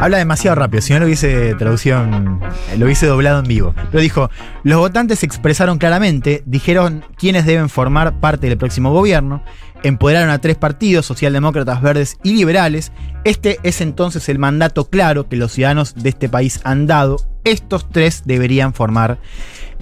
Habla 0.00 0.18
demasiado 0.18 0.56
rápido, 0.56 0.82
si 0.82 0.92
no 0.92 0.98
lo 0.98 1.06
hubiese 1.06 1.54
traducción, 1.54 2.40
lo 2.76 2.84
hubiese 2.84 3.06
doblado 3.06 3.38
en 3.38 3.46
vivo. 3.46 3.74
Pero 3.92 4.02
dijo, 4.02 4.28
los 4.64 4.78
votantes 4.78 5.22
expresaron 5.22 5.78
claramente, 5.78 6.42
dijeron 6.46 7.04
quiénes 7.16 7.46
deben 7.46 7.68
formar 7.68 8.18
parte 8.18 8.48
del 8.48 8.58
próximo 8.58 8.92
gobierno, 8.92 9.42
empoderaron 9.86 10.30
a 10.30 10.38
tres 10.38 10.56
partidos, 10.56 11.06
socialdemócratas, 11.06 11.80
verdes 11.82 12.16
y 12.22 12.34
liberales. 12.34 12.92
Este 13.24 13.58
es 13.62 13.80
entonces 13.80 14.28
el 14.28 14.38
mandato 14.38 14.88
claro 14.88 15.28
que 15.28 15.36
los 15.36 15.52
ciudadanos 15.52 15.94
de 15.94 16.08
este 16.08 16.28
país 16.28 16.60
han 16.64 16.86
dado. 16.86 17.16
Estos 17.44 17.88
tres 17.90 18.22
deberían 18.24 18.74
formar 18.74 19.18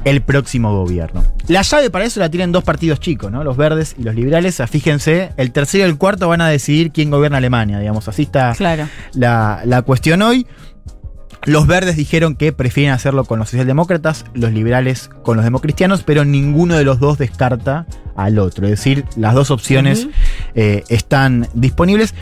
el 0.05 0.21
próximo 0.21 0.75
gobierno. 0.77 1.25
La 1.49 1.63
llave 1.63 1.89
para 1.89 2.05
eso 2.05 2.21
la 2.21 2.29
tienen 2.31 2.53
dos 2.53 2.63
partidos 2.65 3.01
chicos, 3.01 3.33
¿no? 3.33 3.43
Los 3.43 3.57
verdes 3.57 3.95
y 3.99 4.03
los 4.03 4.15
liberales. 4.15 4.55
Sea, 4.57 4.67
Fíjense, 4.67 5.33
el 5.39 5.51
tercero 5.53 5.87
y 5.87 5.89
el 5.89 5.97
cuarto 5.97 6.29
van 6.29 6.43
a 6.43 6.49
decidir 6.49 6.91
quién 6.93 7.11
gobierna 7.11 7.39
Alemania, 7.39 7.79
digamos. 7.79 8.07
Así 8.09 8.23
está 8.23 8.53
Claro. 8.55 8.87
la, 9.15 9.63
la 9.65 9.83
cuestión 9.83 10.21
hoy. 10.23 10.47
Los 11.45 11.67
verdes 11.67 11.97
dijeron 11.97 12.37
que 12.37 12.53
prefieren 12.53 12.93
hacerlo 12.93 13.25
con 13.25 13.39
los 13.39 13.51
socialdemócratas, 13.51 14.25
los 14.35 14.53
liberales 14.53 15.11
con 15.23 15.37
los 15.37 15.45
democristianos, 15.45 16.03
pero 16.03 16.25
ninguno 16.25 16.75
de 16.77 16.85
los 16.85 17.01
dos 17.01 17.19
descarta 17.19 17.87
al 18.17 18.39
otro. 18.39 18.65
Es 18.67 18.71
decir, 18.73 19.05
las 19.17 19.35
dos 19.35 19.51
opciones 19.51 20.09
eh, 20.55 20.85
están 20.89 21.49
disponibles. 21.55 22.15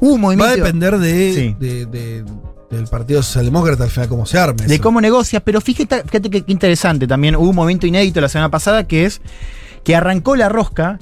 Hubo 0.00 0.14
un 0.28 0.40
Va 0.40 0.48
a 0.50 0.56
depender 0.56 0.98
de, 0.98 1.32
Sí. 1.34 1.56
de- 1.60 1.86
de- 1.86 2.24
del 2.70 2.86
Partido 2.86 3.22
Socialdemócrata 3.22 3.84
al 3.84 3.90
final 3.90 4.08
cómo 4.08 4.24
se 4.26 4.38
arme. 4.38 4.64
de 4.64 4.74
eso. 4.74 4.82
cómo 4.82 5.00
negocia, 5.00 5.40
pero 5.40 5.60
fíjate, 5.60 6.02
fíjate 6.04 6.30
que 6.30 6.44
interesante 6.46 7.06
también. 7.06 7.34
Hubo 7.36 7.50
un 7.50 7.56
momento 7.56 7.86
inédito 7.86 8.20
la 8.20 8.28
semana 8.28 8.48
pasada 8.48 8.86
que 8.86 9.04
es 9.04 9.20
que 9.84 9.96
arrancó 9.96 10.36
la 10.36 10.48
rosca, 10.48 10.98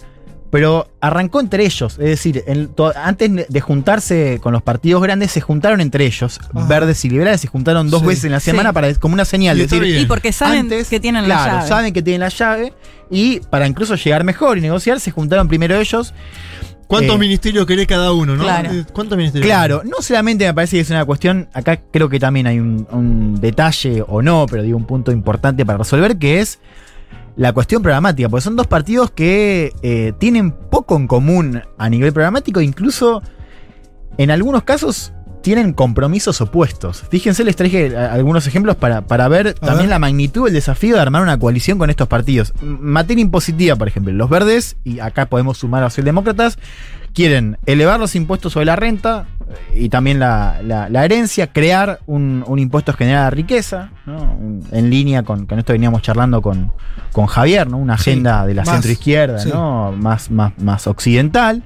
pero 0.50 0.88
arrancó 1.00 1.40
entre 1.40 1.64
ellos. 1.64 1.92
Es 1.98 2.06
decir, 2.06 2.42
en 2.46 2.68
to- 2.68 2.92
antes 2.96 3.48
de 3.48 3.60
juntarse 3.60 4.38
con 4.42 4.52
los 4.52 4.62
partidos 4.62 5.02
grandes, 5.02 5.30
se 5.30 5.40
juntaron 5.40 5.80
entre 5.80 6.06
ellos. 6.06 6.40
Ajá. 6.54 6.66
Verdes 6.66 7.04
y 7.04 7.10
liberales 7.10 7.40
se 7.40 7.48
juntaron 7.48 7.90
dos 7.90 8.00
Sí. 8.00 8.06
veces 8.06 8.24
en 8.24 8.32
la 8.32 8.40
semana 8.40 8.70
Sí. 8.70 8.74
para 8.74 8.94
como 8.94 9.14
una 9.14 9.24
señal. 9.24 9.58
Y 9.58 9.62
decir. 9.66 9.84
Y 9.84 10.06
porque 10.06 10.32
saben 10.32 10.60
antes, 10.60 10.88
que 10.88 11.00
tienen 11.00 11.24
claro, 11.24 11.52
la 11.52 11.58
llave. 11.58 11.68
saben 11.68 11.92
que 11.92 12.02
tienen 12.02 12.20
la 12.20 12.28
llave. 12.28 12.72
Y 13.10 13.40
para 13.40 13.66
incluso 13.66 13.94
llegar 13.94 14.24
mejor 14.24 14.58
y 14.58 14.60
negociar, 14.60 15.00
se 15.00 15.10
juntaron 15.10 15.48
primero 15.48 15.76
ellos. 15.76 16.14
¿Cuántos 16.86 17.16
Eh, 17.16 17.18
ministerios 17.18 17.66
querés 17.66 17.86
cada 17.86 18.12
uno, 18.12 18.34
no? 18.34 18.44
Claro. 18.44 18.70
Eh, 18.72 18.84
¿Cuántos 18.94 19.18
ministerios? 19.18 19.46
Claro, 19.46 19.82
no 19.84 20.00
solamente 20.00 20.46
me 20.46 20.54
parece 20.54 20.76
que 20.76 20.80
es 20.80 20.90
una 20.90 21.04
cuestión, 21.04 21.48
acá 21.52 21.78
creo 21.90 22.08
que 22.08 22.18
también 22.18 22.46
hay 22.46 22.58
un, 22.58 22.86
un 22.90 23.38
detalle 23.40 24.02
o 24.08 24.22
no, 24.22 24.46
pero 24.50 24.62
digo 24.62 24.78
un 24.78 24.86
punto 24.86 25.12
importante 25.12 25.66
para 25.66 25.76
resolver, 25.78 26.16
que 26.16 26.40
es 26.40 26.58
la 27.38 27.52
cuestión 27.52 27.82
programática, 27.82 28.28
porque 28.28 28.42
son 28.42 28.56
dos 28.56 28.66
partidos 28.66 29.12
que 29.12 29.72
eh, 29.82 30.12
tienen 30.18 30.50
poco 30.50 30.96
en 30.96 31.06
común 31.06 31.62
a 31.78 31.88
nivel 31.88 32.12
programático, 32.12 32.60
incluso 32.60 33.22
en 34.18 34.32
algunos 34.32 34.64
casos 34.64 35.12
tienen 35.48 35.72
compromisos 35.72 36.42
opuestos. 36.42 37.04
Fíjense, 37.10 37.42
les 37.42 37.56
traje 37.56 37.96
a- 37.96 38.12
algunos 38.12 38.46
ejemplos 38.46 38.76
para, 38.76 39.00
para 39.00 39.28
ver 39.28 39.54
también 39.54 39.84
ver. 39.84 39.88
la 39.88 39.98
magnitud 39.98 40.44
del 40.44 40.52
desafío 40.52 40.96
de 40.96 41.00
armar 41.00 41.22
una 41.22 41.38
coalición 41.38 41.78
con 41.78 41.88
estos 41.88 42.06
partidos. 42.06 42.52
Materia 42.60 43.22
impositiva, 43.22 43.74
por 43.74 43.88
ejemplo, 43.88 44.12
los 44.12 44.28
verdes, 44.28 44.76
y 44.84 45.00
acá 45.00 45.24
podemos 45.24 45.56
sumar 45.56 45.80
a 45.82 45.86
los 45.86 45.94
socialdemócratas, 45.94 46.58
quieren 47.14 47.56
elevar 47.64 47.98
los 47.98 48.14
impuestos 48.14 48.52
sobre 48.52 48.66
la 48.66 48.76
renta 48.76 49.26
eh, 49.72 49.84
y 49.84 49.88
también 49.88 50.18
la, 50.18 50.60
la- 50.62 50.90
la 50.90 51.04
herencia, 51.06 51.46
crear 51.46 52.00
un, 52.06 52.44
un 52.46 52.58
impuesto 52.58 52.92
general 52.92 53.24
la 53.24 53.30
riqueza, 53.30 53.90
¿no? 54.04 54.36
En 54.70 54.90
línea 54.90 55.22
con, 55.22 55.46
con 55.46 55.58
esto 55.58 55.72
veníamos 55.72 56.02
charlando 56.02 56.42
con, 56.42 56.70
con 57.12 57.24
Javier, 57.24 57.70
¿no? 57.70 57.78
una 57.78 57.96
Sí, 57.96 58.10
agenda 58.10 58.44
de 58.44 58.52
la 58.52 58.66
centroizquierda, 58.66 59.38
sí. 59.38 59.48
¿no? 59.50 59.92
más, 59.92 60.30
más, 60.30 60.52
más 60.58 60.86
occidental. 60.86 61.62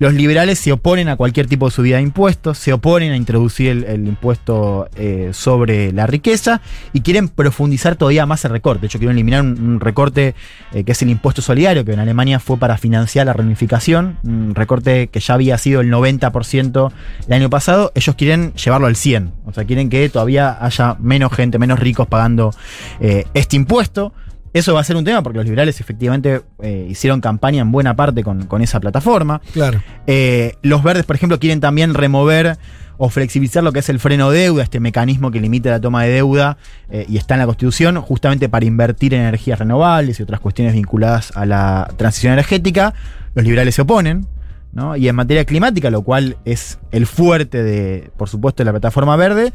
Los 0.00 0.14
liberales 0.14 0.58
se 0.58 0.72
oponen 0.72 1.10
a 1.10 1.16
cualquier 1.16 1.46
tipo 1.46 1.66
de 1.66 1.72
subida 1.72 1.96
de 1.96 2.02
impuestos, 2.02 2.56
se 2.56 2.72
oponen 2.72 3.12
a 3.12 3.16
introducir 3.16 3.84
el, 3.86 4.08
impuesto 4.08 4.88
eh, 4.96 5.32
sobre 5.34 5.92
la 5.92 6.06
riqueza 6.06 6.62
y 6.94 7.02
quieren 7.02 7.28
profundizar 7.28 7.96
todavía 7.96 8.24
más 8.24 8.42
el 8.46 8.50
recorte. 8.50 8.80
De 8.80 8.86
hecho, 8.86 8.98
quieren 8.98 9.14
eliminar 9.14 9.42
un, 9.42 9.60
un 9.60 9.78
recorte 9.78 10.34
eh, 10.72 10.84
que 10.84 10.92
es 10.92 11.02
el 11.02 11.10
impuesto 11.10 11.42
solidario, 11.42 11.84
que 11.84 11.92
en 11.92 11.98
Alemania 11.98 12.40
fue 12.40 12.56
para 12.56 12.78
financiar 12.78 13.26
la 13.26 13.34
reunificación, 13.34 14.16
un 14.22 14.54
recorte 14.54 15.08
que 15.08 15.20
ya 15.20 15.34
había 15.34 15.58
sido 15.58 15.82
el 15.82 15.92
90% 15.92 16.92
el 17.26 17.32
año 17.34 17.50
pasado. 17.50 17.92
Ellos 17.94 18.16
quieren 18.16 18.54
llevarlo 18.54 18.86
al 18.86 18.94
100%, 18.94 19.32
o 19.44 19.52
sea, 19.52 19.66
quieren 19.66 19.90
que 19.90 20.08
todavía 20.08 20.56
haya 20.64 20.96
menos 20.98 21.30
gente, 21.34 21.58
menos 21.58 21.78
ricos 21.78 22.06
pagando 22.06 22.54
eh, 23.00 23.26
este 23.34 23.56
impuesto. 23.56 24.14
Eso 24.52 24.74
va 24.74 24.80
a 24.80 24.84
ser 24.84 24.96
un 24.96 25.04
tema 25.04 25.22
porque 25.22 25.38
los 25.38 25.44
liberales 25.44 25.80
efectivamente 25.80 26.42
eh, 26.60 26.86
hicieron 26.90 27.20
campaña 27.20 27.62
en 27.62 27.70
buena 27.70 27.94
parte 27.94 28.24
con, 28.24 28.46
con 28.46 28.62
esa 28.62 28.80
plataforma. 28.80 29.40
Claro. 29.52 29.82
Eh, 30.06 30.54
los 30.62 30.82
verdes, 30.82 31.04
por 31.04 31.16
ejemplo, 31.16 31.38
quieren 31.38 31.60
también 31.60 31.94
remover 31.94 32.58
o 33.02 33.08
flexibilizar 33.08 33.64
lo 33.64 33.72
que 33.72 33.78
es 33.78 33.88
el 33.88 33.98
freno 33.98 34.30
de 34.30 34.40
deuda, 34.40 34.62
este 34.62 34.78
mecanismo 34.78 35.30
que 35.30 35.40
limita 35.40 35.70
la 35.70 35.80
toma 35.80 36.02
de 36.02 36.10
deuda 36.10 36.58
eh, 36.90 37.06
y 37.08 37.16
está 37.16 37.34
en 37.34 37.40
la 37.40 37.46
Constitución, 37.46 37.98
justamente 38.02 38.50
para 38.50 38.66
invertir 38.66 39.14
en 39.14 39.22
energías 39.22 39.58
renovables 39.58 40.20
y 40.20 40.22
otras 40.22 40.38
cuestiones 40.38 40.74
vinculadas 40.74 41.32
a 41.34 41.46
la 41.46 41.90
transición 41.96 42.34
energética. 42.34 42.92
Los 43.34 43.44
liberales 43.44 43.74
se 43.74 43.82
oponen. 43.82 44.26
¿no? 44.72 44.96
Y 44.96 45.08
en 45.08 45.16
materia 45.16 45.44
climática, 45.44 45.90
lo 45.90 46.02
cual 46.02 46.36
es 46.44 46.78
el 46.92 47.06
fuerte 47.06 47.62
de, 47.62 48.10
por 48.16 48.28
supuesto, 48.28 48.62
de 48.62 48.66
la 48.66 48.72
plataforma 48.72 49.16
verde, 49.16 49.52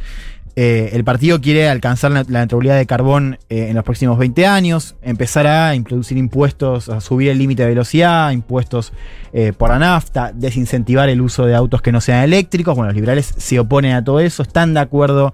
eh, 0.58 0.92
el 0.94 1.04
partido 1.04 1.42
quiere 1.42 1.68
alcanzar 1.68 2.12
la, 2.12 2.24
neutralidad 2.24 2.78
de 2.78 2.86
carbón 2.86 3.40
eh, 3.50 3.68
en 3.70 3.76
los 3.76 3.84
próximos 3.84 4.18
20 4.18 4.48
años, 4.48 4.96
empezar 5.02 5.48
a 5.48 5.76
introducir 5.76 6.18
impuestos, 6.18 6.88
a 6.88 7.02
subir 7.02 7.30
el 7.30 7.38
límite 7.38 7.64
de 7.64 7.70
velocidad, 7.70 8.32
impuestos 8.32 8.94
eh, 9.34 9.52
por 9.52 9.70
la 9.70 9.80
nafta, 9.80 10.32
desincentivar 10.34 11.10
el 11.10 11.20
uso 11.20 11.46
de 11.46 11.56
autos 11.56 11.82
que 11.82 11.92
no 11.92 12.00
sean 12.00 12.24
eléctricos. 12.24 12.74
Bueno, 12.76 12.88
los 12.88 12.96
liberales 12.96 13.34
se 13.38 13.60
oponen 13.60 13.94
a 13.94 14.04
todo 14.04 14.22
eso, 14.22 14.44
están 14.44 14.74
de 14.74 14.80
acuerdo 14.80 15.34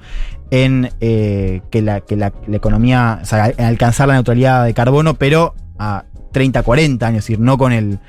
en 0.50 0.90
que, 1.00 1.82
la, 1.82 2.04
economía, 2.51 3.22
en 3.58 3.66
alcanzar 3.66 4.08
la 4.08 4.16
neutralidad 4.16 4.66
de 4.66 4.74
carbono, 4.74 5.13
pero 5.13 5.54
a 5.78 6.06
30, 6.34 6.63
40 6.63 7.08
años, 7.08 7.20
es 7.20 7.25
decir, 7.25 7.40
no 7.40 7.58
con 7.58 7.72
el 7.72 8.00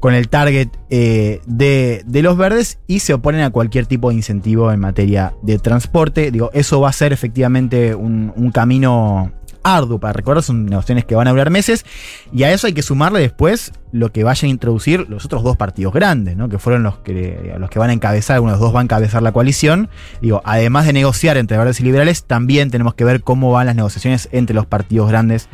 con 0.00 0.14
el 0.14 0.28
target 0.28 0.68
eh, 0.90 1.40
de, 1.46 2.02
de 2.06 2.22
los 2.22 2.36
verdes 2.36 2.78
y 2.86 3.00
se 3.00 3.14
oponen 3.14 3.42
a 3.42 3.50
cualquier 3.50 3.86
tipo 3.86 4.10
de 4.10 4.16
incentivo 4.16 4.72
en 4.72 4.80
materia 4.80 5.34
de 5.42 5.58
transporte. 5.58 6.30
Digo, 6.30 6.50
eso 6.52 6.80
va 6.80 6.90
a 6.90 6.92
ser 6.92 7.12
efectivamente 7.12 7.94
un, 7.94 8.32
un 8.36 8.50
camino 8.50 9.32
arduo 9.62 9.98
para 9.98 10.12
recordar, 10.12 10.42
son 10.42 10.66
negociaciones 10.66 11.04
que 11.04 11.16
van 11.16 11.26
a 11.26 11.30
durar 11.30 11.50
meses, 11.50 11.84
y 12.32 12.44
a 12.44 12.52
eso 12.52 12.68
hay 12.68 12.72
que 12.72 12.82
sumarle 12.82 13.18
después 13.18 13.72
lo 13.92 14.12
que 14.12 14.24
vayan 14.24 14.48
a 14.48 14.50
introducir 14.50 15.06
los 15.08 15.24
otros 15.24 15.42
dos 15.42 15.56
partidos 15.56 15.94
grandes, 15.94 16.36
¿no? 16.36 16.48
que 16.48 16.58
fueron 16.58 16.82
los 16.82 16.98
que, 16.98 17.54
los 17.58 17.70
que 17.70 17.78
van 17.78 17.90
a 17.90 17.92
encabezar, 17.92 18.40
uno 18.40 18.50
de 18.50 18.54
los 18.56 18.60
dos 18.60 18.74
va 18.74 18.80
a 18.80 18.82
encabezar 18.82 19.22
la 19.22 19.32
coalición. 19.32 19.88
Digo, 20.20 20.42
además 20.44 20.86
de 20.86 20.92
negociar 20.92 21.36
entre 21.36 21.56
verdes 21.56 21.80
y 21.80 21.84
liberales, 21.84 22.24
también 22.24 22.70
tenemos 22.70 22.94
que 22.94 23.04
ver 23.04 23.22
cómo 23.22 23.52
van 23.52 23.66
las 23.66 23.76
negociaciones 23.76 24.28
entre 24.32 24.54
los 24.54 24.66
partidos 24.66 25.08
grandes 25.08 25.48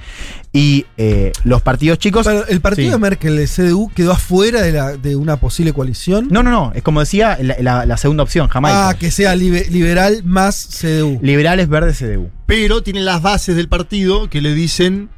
y 0.53 0.87
eh, 0.97 1.33
los 1.45 1.63
partidos 1.63 1.99
chicos. 1.99 2.27
Pero 2.27 2.47
el 2.47 2.61
partido 2.61 2.89
Sí. 2.89 2.93
de 2.93 2.99
Merkel, 2.99 3.39
el 3.39 3.49
CDU, 3.49 3.91
quedó 3.95 4.13
afuera 4.13 4.61
de, 4.63 4.73
la- 4.73 4.97
de 4.97 5.15
una 5.17 5.37
posible 5.37 5.73
coalición. 5.73 6.29
No, 6.31 6.43
no, 6.43 6.51
no, 6.51 6.73
es 6.75 6.83
como 6.83 7.01
decía 7.01 7.39
la, 7.41 7.57
la- 7.61 7.87
la 7.87 7.97
segunda 7.97 8.23
opción, 8.23 8.49
Jamaica. 8.49 8.89
Ah, 8.89 8.95
que 8.95 9.11
sea 9.11 9.35
libe- 9.37 9.69
liberal 9.71 10.23
más 10.25 10.67
CDU. 10.81 11.19
Liberales, 11.23 11.69
verdes, 11.69 11.99
CDU. 11.99 12.29
Pero 12.47 12.83
tiene 12.83 13.01
las 13.01 13.23
bases 13.23 13.57
del 13.57 13.69
partido 13.69 14.29
que 14.29 14.41
le 14.41 14.53
dicen 14.55 15.09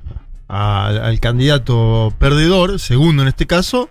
al, 0.48 0.98
al 0.98 1.20
candidato 1.20 2.12
perdedor, 2.18 2.78
segundo 2.78 3.22
en 3.22 3.28
este 3.28 3.46
caso, 3.46 3.90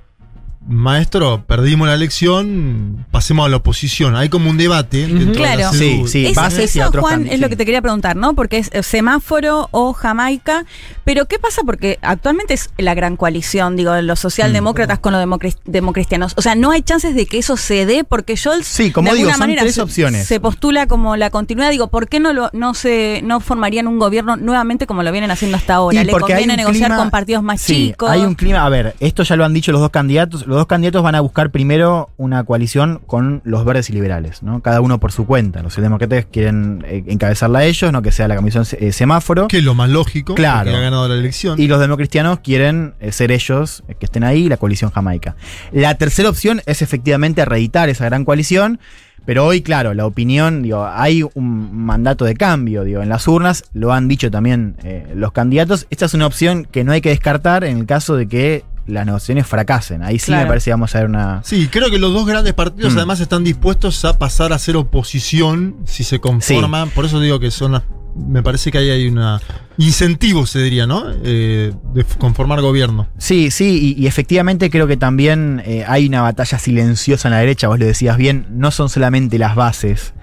maestro, 0.68 1.44
perdimos 1.46 1.88
la 1.88 1.94
elección, 1.94 3.06
pasemos 3.12 3.46
a 3.46 3.50
la 3.50 3.58
oposición. 3.58 4.16
Hay 4.16 4.30
como 4.30 4.50
un 4.50 4.58
debate 4.58 5.08
Claro. 5.34 5.72
Sí, 5.74 6.04
sí. 6.08 6.26
Es- 6.28 6.36
bases 6.36 6.76
y 6.76 6.80
eso, 6.80 6.88
otros 6.90 7.02
Juan, 7.04 7.28
es 7.28 7.40
lo 7.40 7.50
que 7.50 7.56
te 7.56 7.66
quería 7.66 7.82
preguntar, 7.82 8.16
¿no? 8.16 8.34
Porque 8.34 8.58
es 8.58 8.70
eh, 8.74 8.84
semáforo 8.84 9.68
o 9.72 9.94
Jamaica. 9.94 10.66
Pero 11.04 11.26
¿qué 11.26 11.38
pasa? 11.40 11.62
Porque 11.66 12.00
actualmente 12.02 12.54
es 12.54 12.70
la 12.78 12.94
gran 12.94 13.18
coalición, 13.18 13.76
digo, 13.76 13.94
los 14.02 14.20
socialdemócratas 14.20 15.00
con 15.00 15.12
los 15.14 15.22
democri- 15.24 15.58
democristianos. 15.66 16.34
O 16.38 16.42
sea, 16.42 16.56
no 16.56 16.72
hay 16.72 16.82
chances 16.82 17.14
de 17.16 17.26
que 17.26 17.40
eso 17.40 17.58
se 17.58 17.86
dé 17.86 18.04
porque 18.04 18.38
Scholz, 18.38 18.66
Sí, 18.66 18.92
como 18.92 19.10
de 19.10 19.16
digo, 19.18 19.28
alguna 19.30 19.34
son 19.38 19.40
manera, 19.44 19.62
tres 19.64 19.78
opciones. 19.80 20.28
se 20.28 20.40
postula 20.40 20.88
como 20.88 21.16
la 21.18 21.30
continuidad. 21.30 21.72
Digo, 21.72 21.88
¿por 21.88 22.08
qué 22.08 22.20
no 22.20 22.32
lo, 22.34 22.50
no 22.54 22.74
se, 22.74 23.22
no 23.24 23.40
formarían 23.42 23.88
un 23.88 24.00
gobierno 24.00 24.38
nuevamente 24.38 24.88
como 24.88 25.04
lo 25.04 25.12
vienen 25.12 25.32
haciendo 25.32 25.58
hasta 25.58 25.76
ahora? 25.76 26.02
Y 26.02 26.06
Le 26.06 26.12
conviene 26.14 26.56
negociar 26.56 26.90
clima- 26.92 26.98
con 26.98 27.10
partidos 27.10 27.44
más 27.44 27.62
sí, 27.62 27.88
chicos. 27.90 28.10
Hay 28.10 28.22
un 28.22 28.36
clima, 28.36 28.66
a 28.66 28.70
ver, 28.70 28.96
esto 29.00 29.24
ya 29.24 29.36
lo 29.36 29.44
han 29.46 29.54
dicho 29.54 29.72
los 29.72 29.82
dos 29.82 29.90
candidatos. 29.92 30.46
Los 30.54 30.60
dos 30.60 30.68
candidatos 30.68 31.02
van 31.02 31.16
a 31.16 31.22
buscar 31.22 31.50
primero 31.50 32.12
una 32.16 32.44
coalición 32.44 33.02
con 33.08 33.42
los 33.44 33.66
verdes 33.66 33.90
y 33.90 33.94
liberales, 33.94 34.44
¿no? 34.44 34.62
Cada 34.62 34.82
uno 34.82 35.00
por 35.00 35.12
su 35.12 35.26
cuenta. 35.26 35.64
Los 35.64 35.76
demócratas 35.76 36.28
quieren 36.32 36.86
eh, 36.88 37.04
encabezarla 37.08 37.58
a 37.58 37.66
ellos, 37.66 37.92
no 37.92 38.04
que 38.04 38.12
sea 38.12 38.28
la 38.28 38.36
comisión 38.36 38.64
eh, 38.80 38.92
semáforo. 38.92 39.48
Que 39.48 39.58
es 39.58 39.64
lo 39.64 39.74
más 39.74 39.90
lógico, 39.90 40.36
Claro. 40.36 40.66
porque 40.66 40.78
ha 40.78 40.82
ganado 40.82 41.08
la 41.08 41.16
elección. 41.16 41.60
Y 41.60 41.66
los 41.68 41.80
democristianos 41.80 42.42
quieren 42.42 42.94
eh, 43.00 43.12
ser 43.12 43.32
ellos 43.32 43.84
que 44.00 44.06
estén 44.06 44.24
ahí, 44.24 44.48
la 44.48 44.58
coalición 44.58 44.92
jamaica. 44.92 45.36
La 45.72 45.96
tercera 45.96 46.30
opción 46.30 46.62
es 46.68 46.84
efectivamente 46.84 47.44
reeditar 47.46 47.90
esa 47.90 48.06
gran 48.06 48.24
coalición, 48.24 48.80
pero 49.26 49.48
hoy, 49.48 49.64
claro, 49.64 49.96
la 49.96 50.06
opinión, 50.06 50.62
digo, 50.62 50.86
hay 50.86 51.24
un 51.34 51.76
mandato 51.84 52.26
de 52.26 52.36
cambio, 52.36 52.84
digo, 52.84 53.02
en 53.02 53.10
las 53.10 53.28
urnas, 53.28 53.64
lo 53.74 53.92
han 53.92 54.08
dicho 54.08 54.30
también 54.30 54.76
eh, 54.84 55.14
los 55.16 55.32
candidatos. 55.32 55.88
Esta 55.90 56.06
es 56.06 56.14
una 56.14 56.28
opción 56.28 56.68
que 56.72 56.84
no 56.84 56.92
hay 56.92 57.02
que 57.02 57.10
descartar 57.10 57.64
en 57.64 57.80
el 57.80 57.86
caso 57.88 58.16
de 58.16 58.28
que 58.28 58.64
las 58.88 59.06
negociaciones 59.06 59.48
fracasen. 59.48 60.04
Ahí 60.04 60.20
sí 60.20 60.28
Claro. 60.28 60.44
me 60.44 60.48
parece 60.50 60.66
que 60.66 60.72
vamos 60.72 60.94
a 60.96 61.00
ver 61.00 61.08
una... 61.10 61.42
Sí, 61.44 61.68
creo 61.72 61.90
que 61.90 61.98
los 62.00 62.14
dos 62.14 62.26
grandes 62.26 62.54
partidos 62.54 62.94
Mm. 62.94 62.98
además 62.98 63.20
están 63.20 63.44
dispuestos 63.44 64.04
a 64.06 64.18
pasar 64.20 64.52
a 64.54 64.60
ser 64.60 64.76
oposición 64.76 65.78
si 65.86 66.04
se 66.04 66.20
conforman. 66.20 66.90
Por 66.90 67.06
eso 67.06 67.20
digo 67.20 67.40
que 67.40 67.52
son 67.52 67.74
las- 67.74 67.84
Me 68.16 68.44
parece 68.44 68.72
que 68.72 68.78
ahí 68.78 68.92
hay 68.92 69.08
una 69.08 69.42
incentivo, 69.80 70.46
se 70.46 70.60
diría, 70.62 70.86
¿no? 70.86 71.06
Eh, 71.24 71.74
de 71.96 72.04
conformar 72.20 72.62
gobierno. 72.62 73.08
Sí, 73.18 73.50
sí, 73.50 73.96
y, 73.98 74.04
y 74.04 74.06
efectivamente 74.06 74.70
creo 74.70 74.86
que 74.86 74.98
también 74.98 75.64
eh, 75.66 75.84
hay 75.88 76.06
una 76.08 76.22
batalla 76.22 76.60
silenciosa 76.60 77.28
en 77.28 77.34
la 77.34 77.40
derecha, 77.40 77.70
vos 77.70 77.80
lo 77.80 77.86
decías 77.88 78.18
bien, 78.18 78.46
no 78.52 78.70
son 78.70 78.90
solamente 78.90 79.40
las 79.40 79.56
bases 79.56 80.14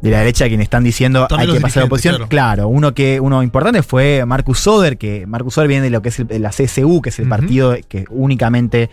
de 0.00 0.10
la 0.10 0.18
derecha 0.20 0.48
quienes 0.48 0.64
están 0.64 0.82
diciendo 0.84 1.26
También 1.28 1.50
hay 1.50 1.56
que 1.56 1.60
pasar 1.60 1.80
a 1.82 1.84
la 1.84 1.86
oposición. 1.86 2.26
Claro. 2.28 2.68
uno 2.68 2.94
que 2.94 3.20
uno 3.20 3.42
importante 3.42 3.82
fue 3.82 4.24
Marcus 4.26 4.60
Soder, 4.60 4.96
que 4.98 5.26
Marcus 5.26 5.54
Soder 5.54 5.68
viene 5.68 5.82
de 5.84 5.90
lo 5.90 6.02
que 6.02 6.08
es 6.10 6.18
el- 6.20 6.42
la 6.42 6.50
CSU, 6.50 7.00
que 7.02 7.10
es 7.10 7.18
el 7.18 7.28
partido 7.28 7.76
que 7.88 8.04
únicamente 8.10 8.90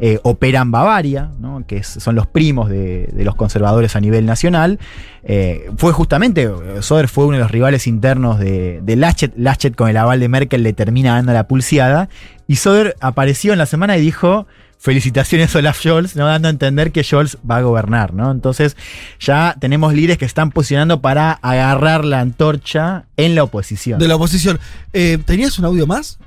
eh, 0.00 0.18
opera 0.22 0.60
en 0.60 0.70
Bavaria, 0.70 1.30
¿no? 1.40 1.64
que 1.66 1.78
es- 1.78 1.86
son 1.88 2.14
los 2.14 2.26
primos 2.26 2.68
de, 2.68 3.08
de 3.12 3.24
los 3.24 3.34
conservadores 3.34 3.96
a 3.96 4.00
nivel 4.00 4.26
nacional. 4.26 4.78
Eh, 5.22 5.70
fue 5.76 5.92
justamente, 5.92 6.42
eh, 6.44 6.50
Soder 6.80 7.08
fue 7.08 7.24
uno 7.26 7.36
de 7.36 7.42
los 7.42 7.50
rivales 7.50 7.86
internos 7.86 8.38
de, 8.38 8.80
de 8.82 8.96
Laschet. 8.96 9.32
Laschet 9.36 9.74
con 9.74 9.88
el 9.88 9.96
aval 9.96 10.20
de 10.20 10.28
Merkel 10.28 10.62
le 10.62 10.72
termina 10.72 11.14
dando 11.14 11.32
la 11.32 11.46
pulseada. 11.46 12.08
Y 12.46 12.56
Soder 12.56 12.96
apareció 13.00 13.52
en 13.52 13.58
la 13.58 13.66
semana 13.66 13.96
y 13.96 14.00
dijo, 14.00 14.46
felicitaciones 14.80 15.54
a 15.54 15.58
Olaf 15.58 15.78
Scholz, 15.78 16.16
¿no? 16.16 16.26
dando 16.26 16.48
a 16.48 16.50
entender 16.50 16.90
que 16.90 17.04
Scholz 17.04 17.36
va 17.48 17.58
a 17.58 17.62
gobernar. 17.62 18.14
¿no? 18.14 18.30
Entonces 18.30 18.76
ya 19.20 19.54
tenemos 19.60 19.92
líderes 19.92 20.16
que 20.16 20.24
están 20.24 20.50
posicionando 20.50 21.02
para 21.02 21.32
agarrar 21.32 22.04
la 22.04 22.20
antorcha 22.20 23.04
en 23.16 23.34
la 23.34 23.44
oposición. 23.44 23.98
De 23.98 24.08
la 24.08 24.16
oposición. 24.16 24.58
Eh, 24.94 25.18
¿Tenías 25.24 25.58
un 25.58 25.66
audio 25.66 25.86
más? 25.86 26.18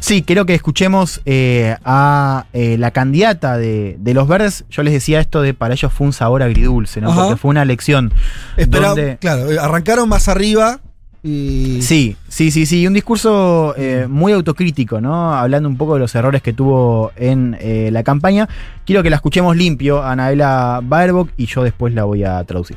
Sí, 0.00 0.22
quiero 0.22 0.44
que 0.46 0.54
escuchemos 0.54 1.20
eh, 1.24 1.76
a 1.84 2.46
eh, 2.52 2.76
la 2.76 2.90
candidata 2.90 3.56
de, 3.56 3.96
de 4.00 4.14
los 4.14 4.26
verdes. 4.26 4.64
Yo 4.68 4.82
les 4.82 4.92
decía 4.92 5.20
esto 5.20 5.40
de 5.42 5.54
para 5.54 5.74
ellos 5.74 5.92
fue 5.92 6.08
un 6.08 6.12
sabor 6.12 6.42
agridulce, 6.42 7.00
¿no? 7.00 7.12
Ajá. 7.12 7.22
Porque 7.22 7.36
fue 7.36 7.50
una 7.50 7.62
elección 7.62 8.12
Espera, 8.56 8.88
donde... 8.88 9.18
claro, 9.18 9.48
arrancaron 9.60 10.08
más 10.08 10.26
arriba 10.26 10.80
y. 11.22 11.80
Sí, 11.82 12.16
sí, 12.28 12.50
sí, 12.50 12.66
sí. 12.66 12.86
Un 12.86 12.94
discurso 12.94 13.74
eh, 13.76 14.06
muy 14.08 14.32
autocrítico, 14.32 15.00
¿no? 15.00 15.34
Hablando 15.34 15.68
un 15.68 15.76
poco 15.76 15.94
de 15.94 16.00
los 16.00 16.14
errores 16.14 16.42
que 16.42 16.52
tuvo 16.52 17.12
en 17.16 17.56
eh, 17.60 17.90
la 17.92 18.02
campaña. 18.02 18.48
Quiero 18.84 19.02
que 19.02 19.10
la 19.10 19.16
escuchemos 19.16 19.56
limpio, 19.56 20.02
Anaela 20.02 20.80
Baerbock, 20.82 21.30
y 21.36 21.46
yo 21.46 21.62
después 21.62 21.94
la 21.94 22.04
voy 22.04 22.24
a 22.24 22.42
traducir. 22.44 22.76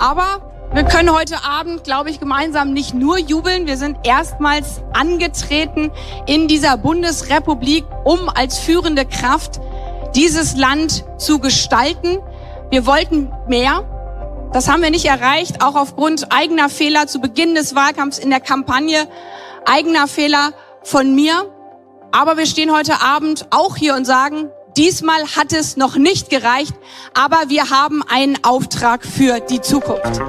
Aber 0.00 0.40
wir 0.72 0.84
können 0.84 1.10
heute 1.12 1.42
Abend, 1.44 1.82
glaube 1.82 2.10
ich, 2.10 2.20
gemeinsam 2.20 2.72
nicht 2.72 2.94
nur 2.94 3.18
jubeln. 3.18 3.66
Wir 3.66 3.76
sind 3.76 3.96
erstmals 4.04 4.82
angetreten 4.92 5.90
in 6.26 6.46
dieser 6.46 6.76
Bundesrepublik, 6.76 7.84
um 8.04 8.28
als 8.28 8.58
führende 8.58 9.06
Kraft 9.06 9.60
dieses 10.14 10.56
Land 10.56 11.04
zu 11.16 11.38
gestalten. 11.38 12.18
Wir 12.70 12.84
wollten 12.84 13.30
mehr. 13.48 13.82
Das 14.52 14.66
haben 14.66 14.82
wir 14.82 14.90
nicht 14.90 15.04
erreicht, 15.04 15.62
auch 15.62 15.74
aufgrund 15.74 16.32
eigener 16.32 16.70
Fehler 16.70 17.06
zu 17.06 17.20
Beginn 17.20 17.54
des 17.54 17.74
Wahlkampfs 17.74 18.18
in 18.18 18.30
der 18.30 18.40
Kampagne, 18.40 19.06
eigener 19.66 20.08
Fehler 20.08 20.52
von 20.82 21.14
mir. 21.14 21.52
Aber 22.12 22.38
wir 22.38 22.46
stehen 22.46 22.72
heute 22.72 23.02
Abend 23.02 23.46
auch 23.50 23.76
hier 23.76 23.94
und 23.94 24.06
sagen, 24.06 24.48
diesmal 24.76 25.22
hat 25.36 25.52
es 25.52 25.76
noch 25.76 25.96
nicht 25.96 26.30
gereicht, 26.30 26.74
aber 27.12 27.48
wir 27.48 27.68
haben 27.68 28.02
einen 28.08 28.42
Auftrag 28.42 29.04
für 29.04 29.40
die 29.40 29.60
Zukunft. 29.60 30.22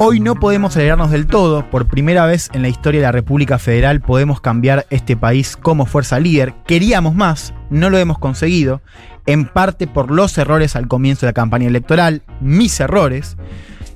Hoy 0.00 0.18
no 0.18 0.34
podemos 0.34 0.76
alegrarnos 0.76 1.12
del 1.12 1.28
todo. 1.28 1.62
Por 1.70 1.86
primera 1.86 2.26
vez 2.26 2.50
en 2.52 2.62
la 2.62 2.68
historia 2.68 3.00
de 3.00 3.06
la 3.06 3.12
República 3.12 3.60
Federal 3.60 4.00
podemos 4.00 4.40
cambiar 4.40 4.86
este 4.90 5.16
país 5.16 5.56
como 5.56 5.86
fuerza 5.86 6.18
líder. 6.18 6.52
Queríamos 6.66 7.14
más, 7.14 7.54
no 7.70 7.88
lo 7.90 7.98
hemos 7.98 8.18
conseguido. 8.18 8.80
En 9.26 9.46
parte 9.46 9.86
por 9.86 10.10
los 10.10 10.36
errores 10.38 10.76
al 10.76 10.88
comienzo 10.88 11.26
de 11.26 11.30
la 11.30 11.34
campaña 11.34 11.68
electoral, 11.68 12.22
mis 12.40 12.78
errores. 12.80 13.36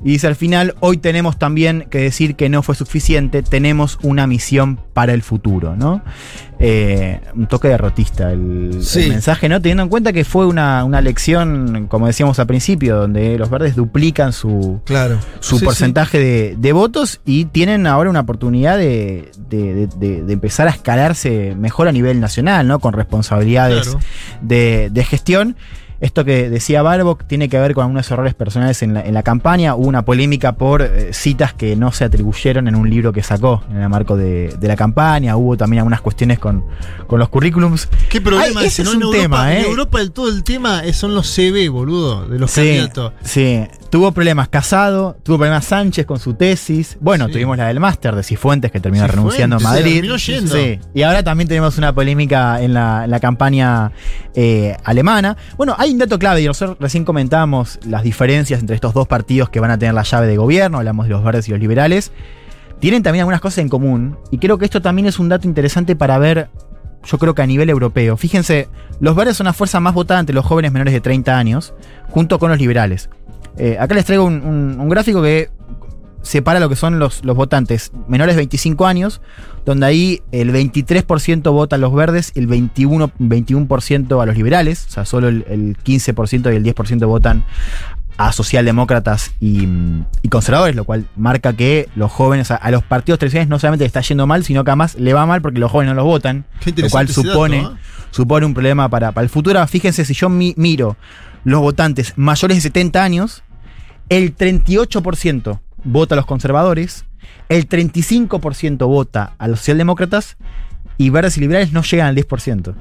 Y 0.04 0.10
dice 0.12 0.28
al 0.28 0.36
final, 0.36 0.74
hoy 0.80 0.96
tenemos 0.98 1.38
también 1.38 1.86
que 1.90 1.98
decir 1.98 2.36
que 2.36 2.48
no 2.48 2.62
fue 2.62 2.74
suficiente, 2.76 3.42
tenemos 3.42 3.98
una 4.02 4.26
misión 4.28 4.78
para 4.94 5.12
el 5.12 5.22
futuro, 5.22 5.74
¿no? 5.76 6.02
Eh, 6.60 7.20
un 7.34 7.46
toque 7.46 7.68
derrotista 7.68 8.30
el, 8.32 8.80
mensaje, 9.08 9.48
¿no? 9.48 9.60
Teniendo 9.60 9.82
en 9.84 9.88
cuenta 9.88 10.12
que 10.12 10.24
fue 10.24 10.46
una, 10.46 10.84
una 10.84 10.98
elección, 11.00 11.86
como 11.88 12.06
decíamos 12.06 12.38
al 12.38 12.46
principio, 12.46 12.96
donde 12.96 13.38
los 13.38 13.50
verdes 13.50 13.74
duplican 13.76 14.32
su, 14.32 14.80
Claro. 14.84 15.18
su 15.40 15.58
Sí, 15.58 15.64
porcentaje 15.64 16.18
De, 16.18 16.54
de 16.58 16.72
votos 16.72 17.20
y 17.24 17.46
tienen 17.46 17.86
ahora 17.86 18.08
una 18.10 18.20
oportunidad 18.20 18.76
de, 18.78 19.30
de- 19.48 20.32
empezar 20.32 20.68
a 20.68 20.70
escalarse 20.70 21.54
mejor 21.56 21.88
a 21.88 21.92
nivel 21.92 22.20
nacional, 22.20 22.66
¿no? 22.68 22.78
Con 22.78 22.92
responsabilidades 22.92 23.82
Claro. 23.88 24.00
de, 24.42 24.90
de 24.92 25.04
gestión. 25.04 25.56
Esto 26.00 26.24
que 26.24 26.48
decía 26.48 26.82
Barbock 26.82 27.24
tiene 27.26 27.48
que 27.48 27.58
ver 27.58 27.74
con 27.74 27.82
algunos 27.82 28.08
errores 28.10 28.34
personales 28.34 28.82
en 28.82 28.94
la, 28.94 29.00
en 29.00 29.14
la 29.14 29.22
campaña. 29.24 29.74
Hubo 29.74 29.88
una 29.88 30.04
polémica 30.04 30.52
por 30.52 30.82
eh, 30.82 31.12
citas 31.12 31.54
que 31.54 31.74
no 31.74 31.90
se 31.92 32.04
atribuyeron 32.04 32.68
en 32.68 32.76
un 32.76 32.88
libro 32.88 33.12
que 33.12 33.22
sacó 33.22 33.62
en 33.70 33.78
el 33.78 33.88
marco 33.88 34.16
de, 34.16 34.54
de 34.60 34.68
la 34.68 34.76
campaña. 34.76 35.36
Hubo 35.36 35.56
también 35.56 35.80
algunas 35.80 36.00
cuestiones 36.00 36.38
con, 36.38 36.64
con 37.08 37.18
los 37.18 37.28
currículums. 37.28 37.88
¿Qué 38.08 38.20
problema 38.20 38.60
Ay, 38.60 38.66
ese? 38.68 38.82
ese 38.82 38.84
¿no? 38.84 38.90
es 38.90 38.94
en 38.94 38.96
un 38.98 39.02
Europa, 39.14 39.22
tema, 39.22 39.52
en 39.56 39.58
¿eh? 39.64 39.66
Europa 39.68 40.00
el, 40.00 40.12
todo 40.12 40.28
el 40.28 40.44
tema 40.44 40.84
es- 40.84 40.96
son 40.96 41.14
los 41.14 41.26
CV, 41.28 41.68
boludo, 41.68 42.28
de 42.28 42.38
los 42.38 42.50
Sí, 42.50 42.60
candidatos. 42.60 43.12
sí. 43.22 43.64
Tuvo 43.90 44.12
problemas 44.12 44.48
Casado, 44.48 45.16
tuvo 45.22 45.38
problemas 45.38 45.64
Sánchez 45.64 46.04
con 46.04 46.18
su 46.18 46.34
tesis. 46.34 46.98
Bueno, 47.00 47.26
Sí. 47.26 47.32
tuvimos 47.32 47.56
la 47.56 47.68
del 47.68 47.80
máster 47.80 48.14
de 48.14 48.22
Cifuentes 48.22 48.70
que 48.70 48.80
terminó 48.80 49.06
Cifuentes, 49.06 49.16
renunciando 49.40 49.56
a 49.56 49.60
Madrid. 49.60 49.94
terminó 49.94 50.16
yendo. 50.16 50.54
Sí. 50.54 50.78
Y 50.94 51.02
ahora 51.02 51.22
también 51.24 51.48
tenemos 51.48 51.78
una 51.78 51.94
polémica 51.94 52.60
en 52.62 52.74
la, 52.74 53.04
en 53.04 53.10
la 53.10 53.18
campaña 53.20 53.90
eh, 54.34 54.76
alemana. 54.84 55.36
Bueno, 55.56 55.74
hay 55.78 55.87
un 55.92 55.98
dato 55.98 56.18
clave 56.18 56.42
y 56.42 56.46
nosotros 56.46 56.76
recién 56.80 57.04
comentábamos 57.04 57.78
las 57.84 58.02
diferencias 58.02 58.60
entre 58.60 58.74
estos 58.74 58.94
dos 58.94 59.06
partidos 59.06 59.50
que 59.50 59.60
van 59.60 59.70
a 59.70 59.78
tener 59.78 59.94
la 59.94 60.02
llave 60.02 60.26
de 60.26 60.36
gobierno. 60.36 60.78
Hablamos 60.78 61.06
de 61.06 61.10
los 61.10 61.24
verdes 61.24 61.48
y 61.48 61.50
los 61.50 61.60
liberales. 61.60 62.12
Tienen 62.80 63.02
también 63.02 63.22
algunas 63.22 63.40
cosas 63.40 63.58
en 63.58 63.68
común. 63.68 64.16
Y 64.30 64.38
creo 64.38 64.58
que 64.58 64.64
esto 64.64 64.82
también 64.82 65.06
es 65.06 65.18
un 65.18 65.28
dato 65.28 65.48
interesante 65.48 65.96
para 65.96 66.18
ver 66.18 66.48
yo 67.04 67.18
creo 67.18 67.34
que 67.34 67.42
a 67.42 67.46
nivel 67.46 67.70
europeo. 67.70 68.16
Fíjense, 68.16 68.68
los 69.00 69.14
verdes 69.14 69.36
son 69.36 69.46
una 69.46 69.52
fuerza 69.52 69.80
más 69.80 69.94
votada 69.94 70.20
entre 70.20 70.34
los 70.34 70.44
jóvenes 70.44 70.72
menores 70.72 70.92
de 70.92 71.00
30 71.00 71.38
años, 71.38 71.74
junto 72.10 72.38
con 72.38 72.50
los 72.50 72.58
liberales. 72.58 73.08
Eh, 73.56 73.76
acá 73.78 73.94
les 73.94 74.04
traigo 74.04 74.24
un 74.24 74.88
gráfico 74.88 75.22
que 75.22 75.50
separa 76.22 76.60
lo 76.60 76.68
que 76.68 76.76
son 76.76 76.98
los, 76.98 77.24
los 77.24 77.36
votantes 77.36 77.92
menores 78.08 78.34
de 78.34 78.40
25 78.40 78.86
años, 78.86 79.20
donde 79.64 79.86
ahí 79.86 80.22
el 80.32 80.52
23% 80.52 81.50
vota 81.52 81.76
a 81.76 81.78
los 81.78 81.94
verdes 81.94 82.32
y 82.34 82.40
el 82.40 82.48
21%, 82.48 83.12
21% 83.18 84.22
a 84.22 84.26
los 84.26 84.36
liberales, 84.36 84.86
o 84.88 84.90
sea, 84.90 85.04
solo 85.04 85.28
el, 85.28 85.44
el 85.48 85.76
15% 85.78 86.52
y 86.52 86.56
el 86.56 86.64
10% 86.64 87.06
votan 87.06 87.44
a 88.16 88.32
socialdemócratas 88.32 89.30
y, 89.38 89.66
mm, 89.66 90.06
y 90.22 90.28
conservadores, 90.28 90.74
lo 90.74 90.82
cual 90.84 91.04
marca 91.16 91.52
que 91.52 91.88
los 91.94 92.10
jóvenes, 92.10 92.50
a, 92.50 92.56
a 92.56 92.70
los 92.72 92.82
partidos 92.82 93.20
tradicionales 93.20 93.48
no 93.48 93.58
solamente 93.60 93.84
les 93.84 93.90
está 93.90 94.00
yendo 94.00 94.26
mal, 94.26 94.42
sino 94.44 94.64
que 94.64 94.70
además 94.72 94.96
le 94.96 95.12
va 95.14 95.24
mal 95.24 95.40
porque 95.40 95.60
los 95.60 95.70
jóvenes 95.70 95.90
no 95.94 96.02
los 96.02 96.04
votan, 96.04 96.44
lo 96.82 96.90
cual 96.90 97.06
supone, 97.22 97.62
dato, 97.62 97.74
¿eh? 97.74 97.78
supone 98.10 98.46
un 98.46 98.54
problema 98.54 98.88
para, 98.88 99.12
para 99.12 99.22
el 99.22 99.28
futuro. 99.30 99.64
Fíjense, 99.68 100.04
si 100.04 100.14
yo 100.14 100.28
mi- 100.28 100.54
miro 100.56 100.96
los 101.44 101.60
votantes 101.60 102.14
mayores 102.16 102.56
de 102.56 102.60
70 102.62 103.04
años, 103.04 103.44
el 104.08 104.34
38% 104.36 105.60
vota 105.84 106.14
a 106.14 106.16
los 106.16 106.26
conservadores, 106.26 107.04
el 107.48 107.68
35% 107.68 108.86
vota 108.86 109.34
a 109.38 109.48
los 109.48 109.60
socialdemócratas 109.60 110.36
y 110.96 111.10
verdes 111.10 111.36
y 111.36 111.40
liberales 111.40 111.72
no 111.72 111.82
llegan 111.82 112.08
al 112.08 112.16
10%. 112.16 112.74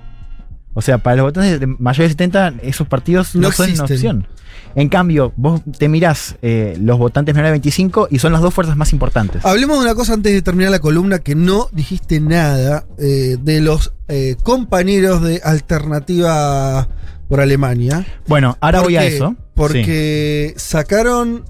O 0.73 0.81
sea, 0.81 0.99
para 0.99 1.15
los 1.15 1.25
votantes 1.25 1.67
mayores 1.79 2.09
de 2.09 2.25
70, 2.25 2.53
esos 2.61 2.87
partidos 2.87 3.33
no, 3.33 3.41
No 3.41 3.51
son 3.51 3.71
una 3.71 3.83
opción. 3.83 4.27
En 4.75 4.89
cambio, 4.89 5.33
vos 5.35 5.61
te 5.79 5.89
mirás 5.89 6.35
eh, 6.43 6.77
los 6.79 6.99
votantes 6.99 7.33
menores 7.33 7.49
de 7.49 7.53
25 7.53 8.09
y 8.11 8.19
son 8.19 8.31
las 8.31 8.41
dos 8.41 8.53
fuerzas 8.53 8.77
más 8.77 8.93
importantes. 8.93 9.43
Hablemos 9.43 9.79
de 9.79 9.85
una 9.85 9.95
cosa 9.95 10.13
antes 10.13 10.33
de 10.33 10.41
terminar 10.43 10.69
la 10.69 10.79
columna 10.79 11.17
que 11.17 11.33
no 11.33 11.67
dijiste 11.71 12.19
nada 12.19 12.85
eh, 12.99 13.37
de 13.41 13.59
los 13.59 13.93
eh, 14.07 14.35
compañeros 14.43 15.23
de 15.23 15.41
Alternativa 15.43 16.87
por 17.27 17.41
Alemania. 17.41 18.05
Bueno, 18.27 18.55
ahora 18.61 18.79
¿Por 18.79 18.87
voy 18.87 18.97
a 18.97 19.05
eso. 19.05 19.35
Porque 19.55 20.53
sacaron 20.57 21.43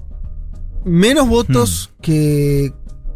menos 0.84 1.28
votos 1.28 1.90
Hmm. 1.98 2.00
que 2.02 2.72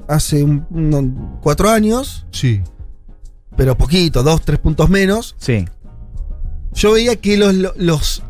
hace 0.09 0.43
un- 0.45 1.39
cuatro 1.43 1.71
años, 1.71 2.27
Sí. 2.33 2.61
pero 3.57 3.77
poquito, 3.77 4.23
dos, 4.23 4.43
tres 4.43 4.59
puntos 4.59 4.89
menos. 4.91 5.35
Sí. 5.39 5.65
Yo 6.75 6.93
veía 6.93 7.17
que 7.17 7.37
los, 7.37 7.55
los, 7.55 7.73
los- 7.77 8.23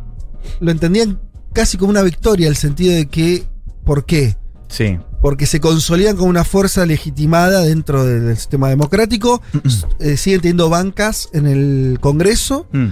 lo 0.61 0.71
entendían 0.71 1.21
casi 1.53 1.77
como 1.79 1.91
una 1.91 2.03
victoria, 2.03 2.49
el 2.49 2.57
sentido 2.57 2.95
de 2.95 3.07
que, 3.07 3.45
¿por 3.85 4.05
qué? 4.05 4.37
Sí. 4.69 4.99
Porque 5.21 5.47
se 5.47 5.61
consolidan 5.61 6.17
como 6.17 6.29
una 6.31 6.45
fuerza 6.45 6.85
legitimada 6.87 7.61
dentro 7.62 8.05
del, 8.05 8.27
del 8.27 8.37
sistema 8.37 8.69
democrático, 8.69 9.41
eh, 10.01 10.17
siguen 10.17 10.41
teniendo 10.41 10.69
bancas 10.69 11.29
en 11.33 11.47
el 11.47 11.99
Congreso, 12.01 12.67
Mm. 12.73 12.89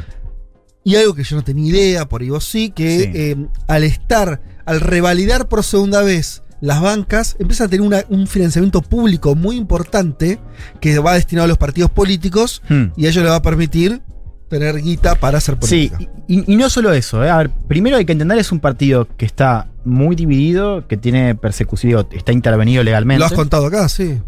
y 0.85 0.97
algo 0.97 1.15
que 1.15 1.25
yo 1.25 1.37
no 1.37 1.43
tenía 1.43 1.71
idea, 1.71 2.09
por 2.09 2.23
ahí 2.23 2.31
vos 2.31 2.45
sí, 2.45 2.71
que 2.71 3.01
Sí. 3.01 3.11
eh, 3.15 3.37
al 3.67 3.83
estar, 3.85 4.41
al 4.65 4.81
revalidar 4.81 5.49
por 5.49 5.63
segunda 5.65 6.03
vez 6.03 6.43
las 6.61 6.81
bancas, 6.83 7.37
empiezan 7.39 7.67
a 7.69 7.71
tener 7.71 7.87
una- 7.87 8.05
un 8.11 8.27
financiamiento 8.27 8.83
público 8.83 9.35
muy 9.35 9.57
importante 9.57 10.39
que 10.81 10.99
va 10.99 11.15
destinado 11.15 11.47
a 11.47 11.49
los 11.49 11.59
partidos 11.59 11.91
políticos 11.91 12.63
Mm. 12.69 12.85
y 12.97 13.07
a 13.07 13.09
ello 13.09 13.23
le 13.23 13.31
va 13.31 13.37
a 13.37 13.43
permitir 13.43 14.03
tener 14.49 14.77
guita 14.83 15.15
para 15.15 15.39
hacer 15.39 15.57
Sí, 15.63 15.89
política. 15.91 16.13
y, 16.29 16.53
y 16.53 16.57
no 16.57 16.69
solo 16.69 16.93
eso. 16.93 17.25
eh. 17.25 17.31
A 17.31 17.39
ver, 17.39 17.51
primero 17.69 17.97
hay 17.97 18.05
que 18.05 18.13
entender 18.13 18.37
es 18.39 18.53
un 18.53 18.61
partido 18.61 19.09
que 19.17 19.25
está 19.25 19.69
muy 19.85 20.17
dividido, 20.17 20.87
que 20.87 20.97
tiene 20.99 21.35
persecución, 21.35 22.07
está 22.13 22.33
intervenido 22.33 22.83
legalmente. 22.83 23.21
Lo 23.21 23.27
has 23.27 23.33
contado 23.33 23.65
acá, 23.67 23.89
sí. 23.89 24.21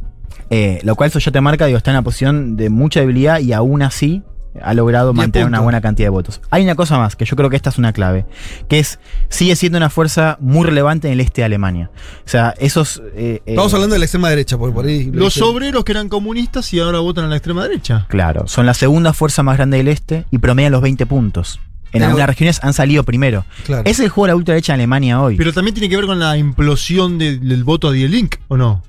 eh, 0.49 0.81
lo 0.85 0.95
cual 0.97 1.09
eso 1.11 1.19
ya 1.19 1.33
te 1.33 1.41
marca, 1.41 1.67
digo, 1.67 1.77
está 1.77 1.91
en 1.91 1.97
una 1.97 2.03
posición 2.05 2.57
de 2.57 2.71
mucha 2.71 3.01
debilidad 3.01 3.41
y 3.41 3.53
aún 3.53 3.83
así 3.83 4.23
ha 4.61 4.75
logrado 4.75 5.15
mantener 5.15 5.47
una 5.49 5.61
buena 5.61 5.81
cantidad 5.81 6.07
de 6.07 6.11
votos. 6.11 6.41
Hay 6.51 6.63
una 6.65 6.75
cosa 6.75 6.99
más, 6.99 7.17
que 7.17 7.25
yo 7.25 7.37
creo 7.37 7.49
que 7.49 7.57
esta 7.57 7.71
es 7.71 7.79
una 7.79 7.93
clave, 7.93 8.27
que 8.69 8.79
es, 8.79 8.99
sigue 9.29 9.57
siendo 9.57 9.79
una 9.79 9.89
fuerza 9.91 10.37
muy 10.41 10.67
relevante 10.67 11.09
en 11.09 11.15
el 11.15 11.21
este 11.21 11.41
de 11.43 11.47
Alemania. 11.47 11.91
O 12.27 12.29
sea, 12.29 12.55
esos... 12.59 13.03
eh, 13.15 13.41
eh, 13.47 13.53
Estamos 13.53 13.73
hablando 13.75 13.95
de 13.95 14.01
la 14.01 14.05
extrema 14.05 14.29
derecha, 14.29 14.59
porque 14.59 14.75
por 14.75 14.85
ahí. 14.87 15.11
Los 15.13 15.41
obreros 15.41 15.85
que 15.85 15.93
eran 15.93 16.09
comunistas 16.09 16.73
y 16.75 16.81
ahora 16.81 16.99
votan 16.99 17.25
a 17.25 17.29
la 17.29 17.37
extrema 17.37 17.63
derecha. 17.63 18.07
Claro, 18.09 18.47
son 18.47 18.67
la 18.67 18.75
segunda 18.75 19.13
fuerza 19.13 19.43
más 19.43 19.57
grande 19.57 19.79
del 19.79 19.89
este 19.89 20.27
y 20.31 20.39
promedian 20.39 20.73
los 20.73 20.83
20 20.83 21.07
puntos. 21.07 21.59
En 21.95 22.03
algunas 22.03 22.27
regiones 22.27 22.59
han 22.63 22.73
salido 22.73 23.03
primero. 23.05 23.45
Claro. 23.67 23.83
Es 23.85 24.01
el 24.01 24.09
juego 24.09 24.27
de 24.27 24.33
la 24.33 24.37
ultraderecha 24.37 24.73
en 24.73 24.81
Alemania 24.81 25.21
hoy. 25.21 25.37
Pero 25.37 25.53
también 25.53 25.75
tiene 25.75 25.91
que 25.91 25.97
ver 25.97 26.07
con 26.07 26.19
la 26.19 26.39
implosión 26.39 27.19
de- 27.19 27.37
del 27.39 27.65
voto 27.65 27.89
a 27.89 27.93
Die 27.93 28.09
Link, 28.09 28.37
¿o 28.49 28.57
no? 28.57 28.83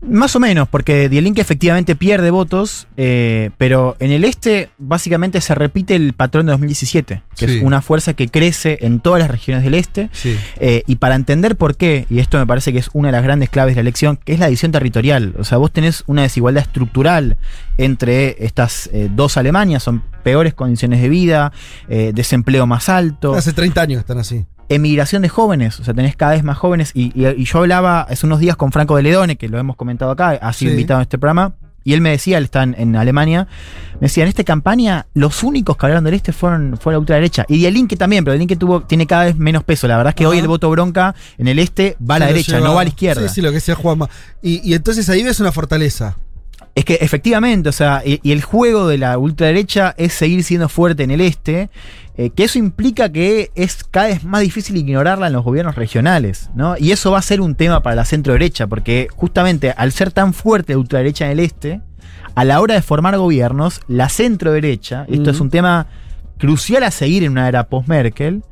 Más 0.00 0.36
o 0.36 0.40
menos, 0.40 0.68
porque 0.68 1.08
Die 1.08 1.20
Linke 1.20 1.40
efectivamente 1.40 1.96
pierde 1.96 2.30
votos, 2.30 2.86
eh, 2.96 3.50
pero 3.58 3.96
en 3.98 4.12
el 4.12 4.24
este 4.24 4.70
básicamente 4.78 5.40
se 5.40 5.56
repite 5.56 5.96
el 5.96 6.12
patrón 6.12 6.46
de 6.46 6.52
2017, 6.52 7.22
que 7.36 7.48
Sí. 7.48 7.56
es 7.56 7.62
una 7.64 7.82
fuerza 7.82 8.14
que 8.14 8.28
crece 8.28 8.78
en 8.82 9.00
todas 9.00 9.18
las 9.20 9.28
regiones 9.28 9.64
del 9.64 9.74
este. 9.74 10.08
Sí. 10.12 10.36
eh, 10.60 10.84
y 10.86 10.96
para 10.96 11.16
entender 11.16 11.56
por 11.56 11.76
qué, 11.76 12.06
y 12.10 12.20
esto 12.20 12.38
me 12.38 12.46
parece 12.46 12.72
que 12.72 12.78
es 12.78 12.90
una 12.92 13.08
de 13.08 13.12
las 13.12 13.24
grandes 13.24 13.50
claves 13.50 13.74
de 13.74 13.78
la 13.82 13.88
elección, 13.88 14.16
que 14.24 14.34
es 14.34 14.38
la 14.38 14.46
división 14.46 14.70
territorial. 14.70 15.34
O 15.36 15.42
sea, 15.42 15.58
vos 15.58 15.72
tenés 15.72 16.04
una 16.06 16.22
desigualdad 16.22 16.62
estructural 16.62 17.36
entre 17.76 18.36
estas 18.44 18.88
eh, 18.92 19.08
dos 19.14 19.36
Alemanias, 19.36 19.82
son 19.82 20.04
peores 20.22 20.54
condiciones 20.54 21.02
de 21.02 21.08
vida, 21.08 21.52
eh, 21.88 22.12
desempleo 22.14 22.66
más 22.66 22.88
alto 22.88 23.34
Hace 23.34 23.52
30 23.52 23.80
años 23.80 23.98
están 24.00 24.18
así. 24.18 24.44
Emigración 24.68 25.22
de 25.22 25.28
jóvenes, 25.28 25.78
o 25.80 25.84
sea, 25.84 25.94
tenés 25.94 26.16
cada 26.16 26.32
vez 26.32 26.44
más 26.44 26.58
jóvenes. 26.58 26.90
Y, 26.94 27.12
y- 27.20 27.26
y 27.28 27.44
yo 27.44 27.58
hablaba 27.58 28.02
hace 28.02 28.26
unos 28.26 28.40
días 28.40 28.56
con 28.56 28.72
Franco 28.72 28.96
de 28.96 29.02
Ledone, 29.02 29.36
que 29.36 29.48
lo 29.48 29.58
hemos 29.58 29.76
comentado 29.76 30.10
acá, 30.10 30.30
ha 30.30 30.52
sido 30.52 30.70
Sí. 30.70 30.74
invitado 30.74 31.00
a 31.00 31.02
este 31.02 31.18
programa. 31.18 31.54
Y 31.84 31.94
él 31.94 32.02
me 32.02 32.10
decía, 32.10 32.36
él 32.36 32.44
está 32.44 32.64
en, 32.64 32.74
en 32.76 32.96
Alemania, 32.96 33.46
me 33.94 34.08
decía, 34.08 34.22
en 34.24 34.28
esta 34.28 34.44
campaña 34.44 35.06
los 35.14 35.42
únicos 35.42 35.74
que 35.78 35.86
hablaron 35.86 36.04
del 36.04 36.12
este 36.14 36.32
fueron, 36.34 36.76
fue 36.78 36.92
la 36.92 36.98
ultraderecha. 36.98 37.46
Y 37.48 37.58
Die 37.58 37.70
Linke 37.70 37.96
también, 37.96 38.24
pero 38.24 38.36
Linke 38.36 38.56
tuvo, 38.56 38.82
tiene 38.82 39.06
cada 39.06 39.24
vez 39.24 39.36
menos 39.36 39.64
peso. 39.64 39.88
La 39.88 39.96
verdad 39.96 40.10
es 40.10 40.14
que 40.14 40.24
Ajá. 40.24 40.30
hoy 40.32 40.38
el 40.38 40.48
voto 40.48 40.68
bronca 40.68 41.14
en 41.38 41.48
el 41.48 41.58
este 41.58 41.96
va 41.98 42.16
a 42.16 42.18
la 42.18 42.26
derecha, 42.26 42.56
lleva- 42.58 42.66
no 42.66 42.74
va 42.74 42.82
a 42.82 42.84
la 42.84 42.90
izquierda. 42.90 43.26
Sí, 43.28 43.36
sí, 43.36 43.40
lo 43.40 43.48
que 43.48 43.54
decía 43.54 43.74
Juanma. 43.74 44.10
Y, 44.42 44.60
y 44.68 44.74
entonces 44.74 45.08
ahí 45.08 45.22
ves 45.22 45.40
una 45.40 45.50
fortaleza. 45.52 46.16
Es 46.78 46.84
que 46.84 46.94
efectivamente, 47.00 47.68
o 47.68 47.72
sea, 47.72 48.02
y, 48.04 48.20
y 48.22 48.30
el 48.30 48.40
juego 48.40 48.86
de 48.86 48.98
la 48.98 49.18
ultraderecha 49.18 49.96
es 49.98 50.12
seguir 50.12 50.44
siendo 50.44 50.68
fuerte 50.68 51.02
en 51.02 51.10
el 51.10 51.20
este, 51.20 51.70
eh, 52.16 52.30
que 52.30 52.44
eso 52.44 52.60
implica 52.60 53.10
que 53.10 53.50
es 53.56 53.82
cada 53.82 54.06
vez 54.06 54.22
más 54.22 54.42
difícil 54.42 54.76
ignorarla 54.76 55.26
en 55.26 55.32
los 55.32 55.44
gobiernos 55.44 55.74
regionales, 55.74 56.50
¿no? 56.54 56.76
Y 56.78 56.92
eso 56.92 57.10
va 57.10 57.18
a 57.18 57.22
ser 57.22 57.40
un 57.40 57.56
tema 57.56 57.82
para 57.82 57.96
la 57.96 58.04
centro 58.04 58.32
derecha, 58.32 58.68
porque 58.68 59.08
justamente 59.12 59.72
al 59.76 59.90
ser 59.90 60.12
tan 60.12 60.34
fuerte 60.34 60.74
la 60.74 60.78
ultraderecha 60.78 61.24
en 61.24 61.32
el 61.32 61.40
este, 61.40 61.80
a 62.36 62.44
la 62.44 62.60
hora 62.60 62.74
de 62.74 62.82
formar 62.82 63.16
gobiernos, 63.18 63.80
la 63.88 64.08
centro 64.08 64.52
derecha, 64.52 65.04
esto 65.08 65.30
es 65.30 65.40
un 65.40 65.50
tema 65.50 65.88
crucial 66.38 66.84
a 66.84 66.92
seguir 66.92 67.24
en 67.24 67.32
una 67.32 67.48
era 67.48 67.68
post-Merkel, 67.68 68.44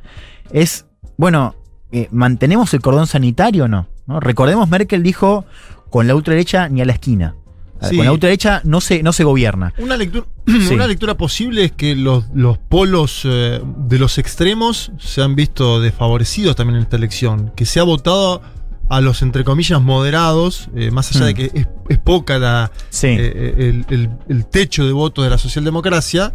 es, 0.50 0.86
bueno, 1.16 1.54
eh, 1.92 2.08
¿mantenemos 2.10 2.74
el 2.74 2.80
cordón 2.80 3.06
sanitario 3.06 3.66
o 3.66 3.68
no? 3.68 3.86
¿No? 4.08 4.18
Recordemos, 4.18 4.68
Merkel 4.68 5.04
dijo, 5.04 5.44
con 5.90 6.08
la 6.08 6.16
ultraderecha 6.16 6.68
ni 6.68 6.82
a 6.82 6.84
la 6.84 6.92
esquina. 6.92 7.36
Sí. 7.82 7.96
Con 7.96 8.06
la 8.06 8.12
ultraderecha 8.12 8.60
no 8.64 8.80
se, 8.80 9.02
no 9.02 9.12
se 9.12 9.22
gobierna. 9.24 9.72
Una 9.78 9.96
lectura, 9.96 10.24
Sí. 10.46 10.74
una 10.74 10.86
lectura 10.86 11.16
posible 11.16 11.64
es 11.64 11.72
que 11.72 11.94
los, 11.94 12.24
los 12.34 12.56
polos 12.58 13.22
eh, 13.24 13.60
de 13.64 13.98
los 13.98 14.18
extremos 14.18 14.92
se 14.98 15.22
han 15.22 15.34
visto 15.36 15.80
desfavorecidos 15.80 16.56
también 16.56 16.76
en 16.76 16.82
esta 16.84 16.96
elección. 16.96 17.52
Que 17.54 17.66
se 17.66 17.78
ha 17.80 17.82
votado 17.82 18.40
a 18.88 19.00
los, 19.00 19.20
entre 19.22 19.44
comillas, 19.44 19.82
moderados, 19.82 20.68
eh, 20.76 20.90
más 20.90 21.14
allá 21.14 21.26
de 21.26 21.34
que 21.34 21.50
es, 21.52 21.66
es 21.88 21.98
poca 21.98 22.38
la, 22.38 22.70
Sí. 22.88 23.08
eh, 23.08 23.54
el, 23.58 23.84
el- 23.94 24.10
el 24.28 24.46
techo 24.46 24.86
de 24.86 24.92
votos 24.92 25.24
de 25.24 25.30
la 25.30 25.38
socialdemocracia, 25.38 26.32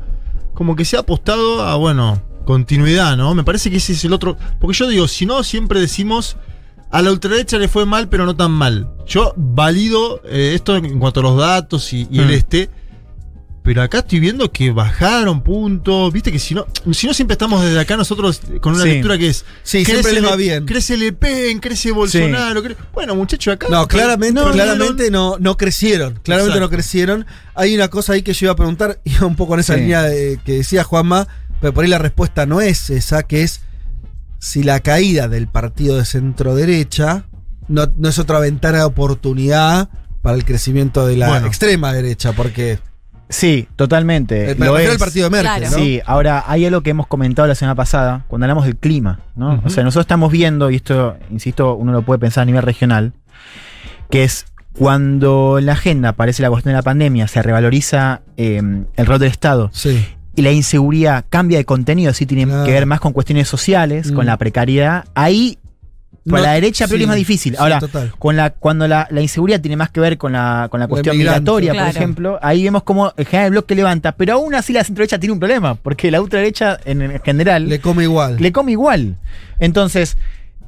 como 0.54 0.76
que 0.76 0.84
se 0.86 0.98
ha 0.98 1.00
apostado 1.00 1.64
a, 1.64 1.76
bueno, 1.76 2.22
continuidad, 2.46 3.16
¿no? 3.18 3.34
Me 3.36 3.44
parece 3.44 3.72
que 3.72 3.78
ese 3.78 3.94
es 3.94 4.04
el 4.06 4.14
otro. 4.14 4.38
Porque 4.60 4.78
yo 4.78 4.88
digo, 4.88 5.08
si 5.08 5.26
no, 5.26 5.44
siempre 5.44 5.80
decimos. 5.80 6.38
A 6.92 7.02
la 7.02 7.12
ultraderecha 7.12 7.58
le 7.58 7.68
fue 7.68 7.86
mal, 7.86 8.10
pero 8.10 8.26
no 8.26 8.36
tan 8.36 8.52
mal. 8.52 8.90
Yo 9.08 9.34
valido 9.38 10.22
eh, 10.26 10.54
esto 10.56 10.76
en 10.76 11.00
cuanto 11.00 11.22
a 11.22 11.24
los 11.24 11.38
datos 11.38 11.94
y, 11.94 12.08
y 12.12 12.20
el 12.20 12.28
Hmm. 12.28 12.32
este. 12.32 12.70
Pero 13.64 13.84
acá 13.84 14.00
estoy 14.00 14.20
viendo 14.20 14.52
que 14.52 14.72
bajaron 14.72 15.44
puntos. 15.44 16.12
Viste 16.12 16.32
que 16.32 16.40
si 16.40 16.56
no, 16.56 16.66
si 16.94 17.06
no 17.06 17.14
siempre 17.14 17.34
estamos 17.34 17.62
desde 17.64 17.80
acá 17.80 17.96
nosotros 17.96 18.42
con 18.60 18.74
una 18.74 18.84
Sí. 18.84 18.90
lectura 18.90 19.20
que 19.20 19.28
es. 19.30 19.46
Sí, 19.62 19.86
siempre 19.86 20.14
les 20.14 20.26
va 20.26 20.36
bien. 20.36 20.66
Crece 20.66 20.98
Le 20.98 21.14
Pen, 21.14 21.60
crece 21.60 21.92
Bolsonaro. 21.92 22.64
bueno, 22.92 23.14
muchachos, 23.16 23.54
acá. 23.54 23.68
No, 23.70 23.88
claramente, 23.88 24.42
no 24.42 24.50
claramente 24.52 25.12
no, 25.12 25.38
no 25.40 25.58
crecieron. 25.58 26.14
Claramente 26.24 26.58
Exacto. 26.58 26.60
no 26.60 26.70
crecieron. 26.76 27.26
Hay 27.54 27.76
una 27.76 27.88
cosa 27.90 28.14
ahí 28.14 28.24
que 28.24 28.34
yo 28.34 28.48
iba 28.48 28.54
a 28.54 28.56
preguntar, 28.56 29.00
iba 29.06 29.28
un 29.28 29.36
poco 29.36 29.54
en 29.54 29.60
esa 29.60 29.76
Sí. 29.76 29.82
línea 29.82 30.02
de- 30.02 30.40
que 30.44 30.54
decía 30.54 30.84
Juanma, 30.84 31.28
pero 31.62 31.72
por 31.72 31.84
ahí 31.84 31.90
la 31.92 32.00
respuesta 32.00 32.48
no 32.48 32.62
es 32.62 32.90
esa, 32.90 33.22
que 33.24 33.44
es 33.44 33.62
si 34.44 34.64
la 34.64 34.80
caída 34.80 35.28
del 35.28 35.48
partido 35.48 35.98
de 35.98 36.04
centro 36.06 36.56
derecha 36.56 37.26
no, 37.68 37.86
no 37.96 38.10
es 38.10 38.18
otra 38.18 38.40
ventana 38.40 38.80
de 38.80 38.84
oportunidad 38.86 39.90
para 40.24 40.36
el 40.36 40.44
crecimiento 40.46 41.06
de 41.06 41.16
la 41.16 41.28
Bueno. 41.30 41.46
extrema 41.48 41.94
derecha, 41.94 42.34
porque 42.34 42.80
Sí, 43.30 43.68
totalmente. 43.76 44.52
eh, 44.52 44.56
me 44.56 44.66
lo 44.66 44.78
es. 44.80 44.90
al 44.90 44.98
partido 44.98 45.30
de 45.30 45.30
Merkel, 45.30 45.60
Claro. 45.62 45.78
¿no? 45.78 45.84
Sí, 45.84 46.02
ahora 46.06 46.44
hay 46.48 46.66
algo 46.66 46.82
que 46.82 46.90
hemos 46.90 47.06
comentado 47.08 47.48
la 47.48 47.56
semana 47.56 47.76
pasada, 47.76 48.26
cuando 48.28 48.46
hablamos 48.46 48.66
del 48.66 48.76
clima, 48.78 49.20
¿no? 49.36 49.62
O 49.64 49.70
sea, 49.70 49.84
nosotros 49.84 50.04
estamos 50.06 50.32
viendo, 50.32 50.70
y 50.72 50.76
esto, 50.78 51.16
insisto, 51.30 51.76
uno 51.76 51.92
lo 51.92 52.02
puede 52.02 52.20
pensar 52.20 52.42
a 52.42 52.46
nivel 52.46 52.64
regional, 52.64 53.14
que 54.10 54.24
es 54.24 54.46
Cuando 54.78 55.60
en 55.60 55.66
la 55.66 55.74
agenda 55.74 56.10
aparece 56.10 56.42
la 56.42 56.50
cuestión 56.50 56.72
de 56.72 56.78
la 56.78 56.82
pandemia, 56.82 57.28
se 57.28 57.42
revaloriza 57.44 58.22
eh, 58.38 58.62
el 58.96 59.06
rol 59.06 59.20
del 59.20 59.30
Estado 59.30 59.70
Sí. 59.74 60.02
Y 60.36 60.42
la 60.42 60.52
inseguridad 60.52 61.26
cambia 61.30 61.58
de 61.58 61.66
contenido, 61.66 62.14
sí 62.14 62.26
tiene 62.26 62.46
Claro. 62.46 62.64
que 62.66 62.72
ver 62.72 62.86
más 62.86 63.00
con 63.00 63.14
cuestiones 63.14 63.48
sociales, 63.48 64.12
Mm. 64.12 64.16
con 64.16 64.26
la 64.26 64.38
precariedad, 64.38 65.06
ahí 65.14 65.58
para 66.30 66.42
No, 66.42 66.48
la 66.48 66.54
derecha 66.54 66.86
pero 66.86 66.98
sí, 66.98 67.02
es 67.04 67.08
más 67.08 67.16
difícil. 67.18 67.56
Ahora, 67.58 67.80
con 68.20 68.36
la, 68.36 68.52
cuando 68.52 68.88
la, 68.88 69.08
la 69.10 69.22
inseguridad 69.22 69.60
tiene 69.60 69.76
más 69.76 69.90
que 69.90 70.00
ver 70.00 70.18
con 70.20 70.34
la, 70.34 70.68
con 70.70 70.80
la 70.80 70.88
cuestión 70.88 71.18
migratoria, 71.18 71.72
Claro. 71.74 71.88
por 71.88 71.96
ejemplo, 71.98 72.40
ahí 72.44 72.64
vemos 72.64 72.84
cómo 72.84 73.12
el 73.18 73.26
general 73.26 73.52
bloque 73.52 73.74
levanta, 73.74 74.12
pero 74.12 74.34
aún 74.34 74.54
así 74.54 74.72
la 74.72 74.84
centroderecha 74.84 75.18
tiene 75.20 75.34
un 75.34 75.40
problema, 75.40 75.74
porque 75.76 76.12
la 76.12 76.22
ultraderecha 76.22 76.80
en, 76.86 77.02
en 77.02 77.20
general 77.22 77.68
Le 77.68 77.80
come 77.82 78.04
igual. 78.04 78.38
le 78.40 78.52
come 78.52 78.72
igual. 78.74 79.18
Entonces, 79.60 80.16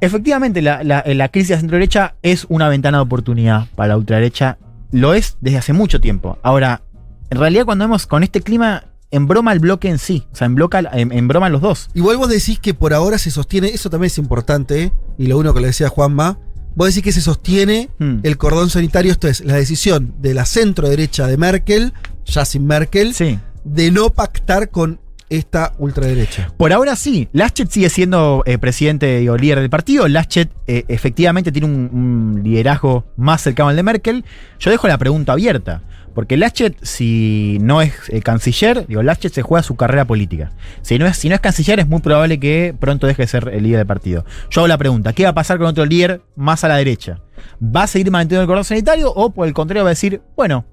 efectivamente, 0.00 0.60
la, 0.60 0.82
la- 0.82 1.04
la 1.06 1.28
crisis 1.28 1.50
de 1.50 1.54
la 1.54 1.60
centro-derecha 1.60 2.14
es 2.22 2.46
una 2.48 2.68
ventana 2.68 2.98
de 2.98 3.02
oportunidad 3.02 3.66
para 3.76 3.88
la 3.90 3.96
ultraderecha. 3.96 4.58
Lo 4.90 5.14
es 5.14 5.36
desde 5.40 5.58
hace 5.58 5.72
mucho 5.72 6.00
tiempo. 6.00 6.38
Ahora, 6.42 6.82
en 7.30 7.38
realidad, 7.38 7.64
cuando 7.64 7.84
vemos 7.84 8.06
con 8.06 8.22
este 8.24 8.40
clima, 8.40 8.84
embroma 9.14 9.52
el 9.52 9.60
bloque 9.60 9.88
en 9.88 9.98
sí. 9.98 10.26
O 10.32 10.36
sea, 10.36 10.46
embroca, 10.46 10.80
em- 10.92 11.12
embroman 11.12 11.52
los 11.52 11.60
dos. 11.60 11.88
Igual 11.94 12.16
vos 12.16 12.28
decís 12.28 12.58
que 12.58 12.74
por 12.74 12.92
ahora 12.94 13.18
se 13.18 13.30
sostiene, 13.30 13.68
eso 13.68 13.90
también 13.90 14.06
es 14.08 14.18
importante, 14.18 14.82
¿eh? 14.84 14.92
y 15.18 15.26
lo 15.26 15.38
uno 15.38 15.54
que 15.54 15.60
le 15.60 15.68
decía 15.68 15.88
Juanma, 15.88 16.38
vos 16.74 16.88
decís 16.88 17.02
que 17.02 17.12
se 17.12 17.20
sostiene 17.20 17.88
Hmm. 17.98 18.18
el 18.22 18.36
cordón 18.36 18.70
sanitario, 18.70 19.12
esto 19.12 19.28
es, 19.28 19.44
la 19.44 19.54
decisión 19.54 20.14
de 20.20 20.34
la 20.34 20.44
centro 20.44 20.88
derecha 20.88 21.26
de 21.26 21.36
Merkel, 21.36 21.92
ya 22.26 22.44
sin 22.44 22.66
Merkel, 22.66 23.14
Sí. 23.14 23.38
de 23.64 23.90
no 23.90 24.10
pactar 24.10 24.70
con 24.70 25.00
esta 25.30 25.72
ultraderecha. 25.78 26.52
Por 26.56 26.72
ahora 26.72 26.94
sí. 26.96 27.28
Laschet 27.32 27.68
sigue 27.68 27.88
siendo 27.88 28.42
eh, 28.46 28.58
presidente 28.58 29.18
digo, 29.20 29.36
líder 29.36 29.60
del 29.60 29.70
partido. 29.70 30.06
Laschet 30.06 30.50
eh, 30.66 30.84
efectivamente 30.88 31.50
tiene 31.50 31.66
un, 31.66 31.90
un 31.92 32.42
liderazgo 32.44 33.04
más 33.16 33.40
cercano 33.42 33.70
al 33.70 33.76
de 33.76 33.82
Merkel. 33.82 34.24
Yo 34.60 34.70
dejo 34.70 34.86
la 34.86 34.98
pregunta 34.98 35.32
abierta. 35.32 35.82
Porque 36.14 36.36
Laschet, 36.36 36.76
si 36.82 37.58
no 37.60 37.82
es 37.82 37.92
eh, 38.08 38.22
canciller, 38.22 38.86
digo, 38.86 39.02
Laschet 39.02 39.32
se 39.32 39.42
juega 39.42 39.62
su 39.62 39.76
carrera 39.76 40.04
política. 40.04 40.52
Si 40.82 40.98
no, 40.98 41.06
es, 41.06 41.16
si 41.16 41.28
no 41.28 41.34
es 41.34 41.40
canciller, 41.40 41.80
es 41.80 41.88
muy 41.88 42.00
probable 42.00 42.38
que 42.38 42.74
pronto 42.78 43.06
deje 43.06 43.22
de 43.22 43.28
ser 43.28 43.48
el 43.52 43.64
líder 43.64 43.78
del 43.78 43.86
partido. 43.86 44.24
Yo 44.50 44.60
hago 44.60 44.68
la 44.68 44.78
pregunta: 44.78 45.12
¿qué 45.12 45.24
va 45.24 45.30
a 45.30 45.34
pasar 45.34 45.58
con 45.58 45.66
otro 45.66 45.84
líder 45.84 46.22
más 46.36 46.64
a 46.64 46.68
la 46.68 46.76
derecha? 46.76 47.20
¿Va 47.62 47.82
a 47.82 47.86
seguir 47.86 48.10
manteniendo 48.10 48.42
el 48.42 48.46
cordón 48.46 48.64
sanitario 48.64 49.12
o 49.12 49.30
por 49.30 49.46
el 49.46 49.54
contrario 49.54 49.84
va 49.84 49.90
a 49.90 49.92
decir, 49.92 50.22
bueno, 50.36 50.64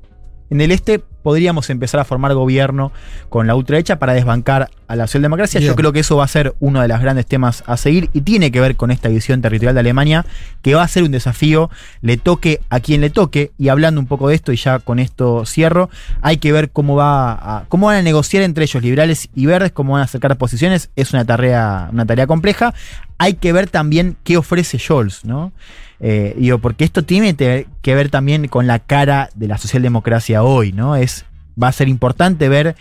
en 0.51 0.59
el 0.59 0.71
este 0.71 0.99
podríamos 0.99 1.69
empezar 1.69 2.01
a 2.01 2.03
formar 2.03 2.33
gobierno 2.33 2.91
con 3.29 3.47
la 3.47 3.55
ultraderecha 3.55 3.99
para 3.99 4.13
desbancar 4.13 4.69
a 4.87 4.95
la 4.97 5.07
socialdemocracia. 5.07 5.59
Bien. 5.59 5.71
Yo 5.71 5.75
creo 5.77 5.93
que 5.93 6.01
eso 6.01 6.17
va 6.17 6.25
a 6.25 6.27
ser 6.27 6.55
uno 6.59 6.81
de 6.81 6.89
los 6.89 6.99
grandes 6.99 7.25
temas 7.25 7.63
a 7.67 7.77
seguir 7.77 8.09
y 8.11 8.21
tiene 8.21 8.51
que 8.51 8.59
ver 8.59 8.75
con 8.75 8.91
esta 8.91 9.07
división 9.07 9.41
territorial 9.41 9.75
de 9.75 9.79
Alemania, 9.79 10.25
que 10.61 10.75
va 10.75 10.83
a 10.83 10.87
ser 10.89 11.03
un 11.03 11.11
desafío, 11.11 11.69
le 12.01 12.17
toque 12.17 12.59
a 12.69 12.81
quien 12.81 12.99
le 12.99 13.09
toque. 13.09 13.51
Y 13.57 13.69
hablando 13.69 14.01
un 14.01 14.07
poco 14.07 14.27
de 14.27 14.35
esto, 14.35 14.51
y 14.51 14.57
ya 14.57 14.79
con 14.79 14.99
esto 14.99 15.45
cierro, 15.45 15.89
hay 16.21 16.37
que 16.37 16.51
ver 16.51 16.69
cómo, 16.69 16.97
va 16.97 17.31
a, 17.31 17.65
cómo 17.69 17.87
van 17.87 17.97
a 17.97 18.01
negociar 18.01 18.43
entre 18.43 18.65
ellos, 18.65 18.83
liberales 18.83 19.29
y 19.33 19.45
verdes, 19.45 19.71
cómo 19.71 19.93
van 19.93 20.01
a 20.01 20.05
acercar 20.05 20.37
posiciones. 20.37 20.89
Es 20.97 21.13
una 21.13 21.23
tarea, 21.23 21.87
una 21.93 22.05
tarea 22.05 22.27
compleja. 22.27 22.73
Hay 23.17 23.35
que 23.35 23.53
ver 23.53 23.69
también 23.69 24.17
qué 24.25 24.35
ofrece 24.35 24.77
Scholz, 24.79 25.23
¿no? 25.23 25.53
Eh, 26.01 26.35
digo, 26.37 26.57
porque 26.57 26.83
esto 26.83 27.03
tiene 27.03 27.35
que 27.35 27.95
ver 27.95 28.09
también 28.09 28.47
con 28.47 28.65
la 28.65 28.79
cara 28.79 29.29
de 29.35 29.47
la 29.47 29.57
socialdemocracia 29.57 30.41
hoy, 30.43 30.71
¿no? 30.71 30.95
Es, 30.95 31.25
va 31.61 31.67
a 31.67 31.71
ser 31.71 31.87
importante 31.87 32.49
ver 32.49 32.75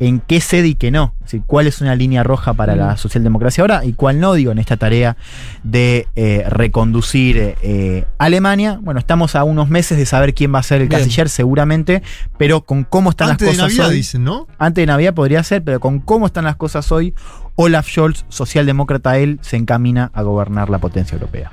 en 0.00 0.18
qué 0.18 0.40
cede 0.40 0.68
y 0.68 0.74
qué 0.74 0.90
no. 0.90 1.14
Es 1.20 1.26
decir, 1.26 1.42
cuál 1.46 1.68
es 1.68 1.80
una 1.80 1.94
línea 1.94 2.24
roja 2.24 2.52
para 2.54 2.74
la 2.74 2.96
socialdemocracia 2.96 3.62
ahora 3.62 3.84
y 3.84 3.92
cuál 3.92 4.18
no, 4.18 4.34
digo, 4.34 4.50
en 4.50 4.58
esta 4.58 4.76
tarea 4.76 5.16
de 5.62 6.08
eh, 6.16 6.44
reconducir 6.48 7.54
eh, 7.62 8.04
Alemania. 8.18 8.78
Bueno, 8.82 8.98
estamos 8.98 9.36
a 9.36 9.44
unos 9.44 9.68
meses 9.68 9.96
de 9.96 10.04
saber 10.04 10.34
quién 10.34 10.52
va 10.52 10.58
a 10.58 10.62
ser 10.64 10.82
el 10.82 10.88
Bien. 10.88 11.02
canciller, 11.02 11.28
seguramente, 11.28 12.02
pero 12.38 12.62
con 12.62 12.82
cómo 12.82 13.10
están 13.10 13.30
Antes 13.30 13.46
de 13.46 13.56
las 13.56 13.66
cosas 13.66 13.78
Navidad, 13.78 13.88
hoy. 13.90 13.96
dicen, 13.96 14.24
¿no? 14.24 14.48
Antes 14.58 14.82
de 14.82 14.86
Navidad 14.86 15.14
podría 15.14 15.42
ser, 15.44 15.62
pero 15.62 15.78
con 15.78 16.00
cómo 16.00 16.26
están 16.26 16.44
las 16.44 16.56
cosas 16.56 16.90
hoy, 16.90 17.14
Olaf 17.54 17.88
Scholz, 17.88 18.24
socialdemócrata 18.28 19.16
él, 19.18 19.38
se 19.42 19.56
encamina 19.56 20.10
a 20.12 20.22
gobernar 20.22 20.70
la 20.70 20.78
potencia 20.78 21.14
europea. 21.14 21.52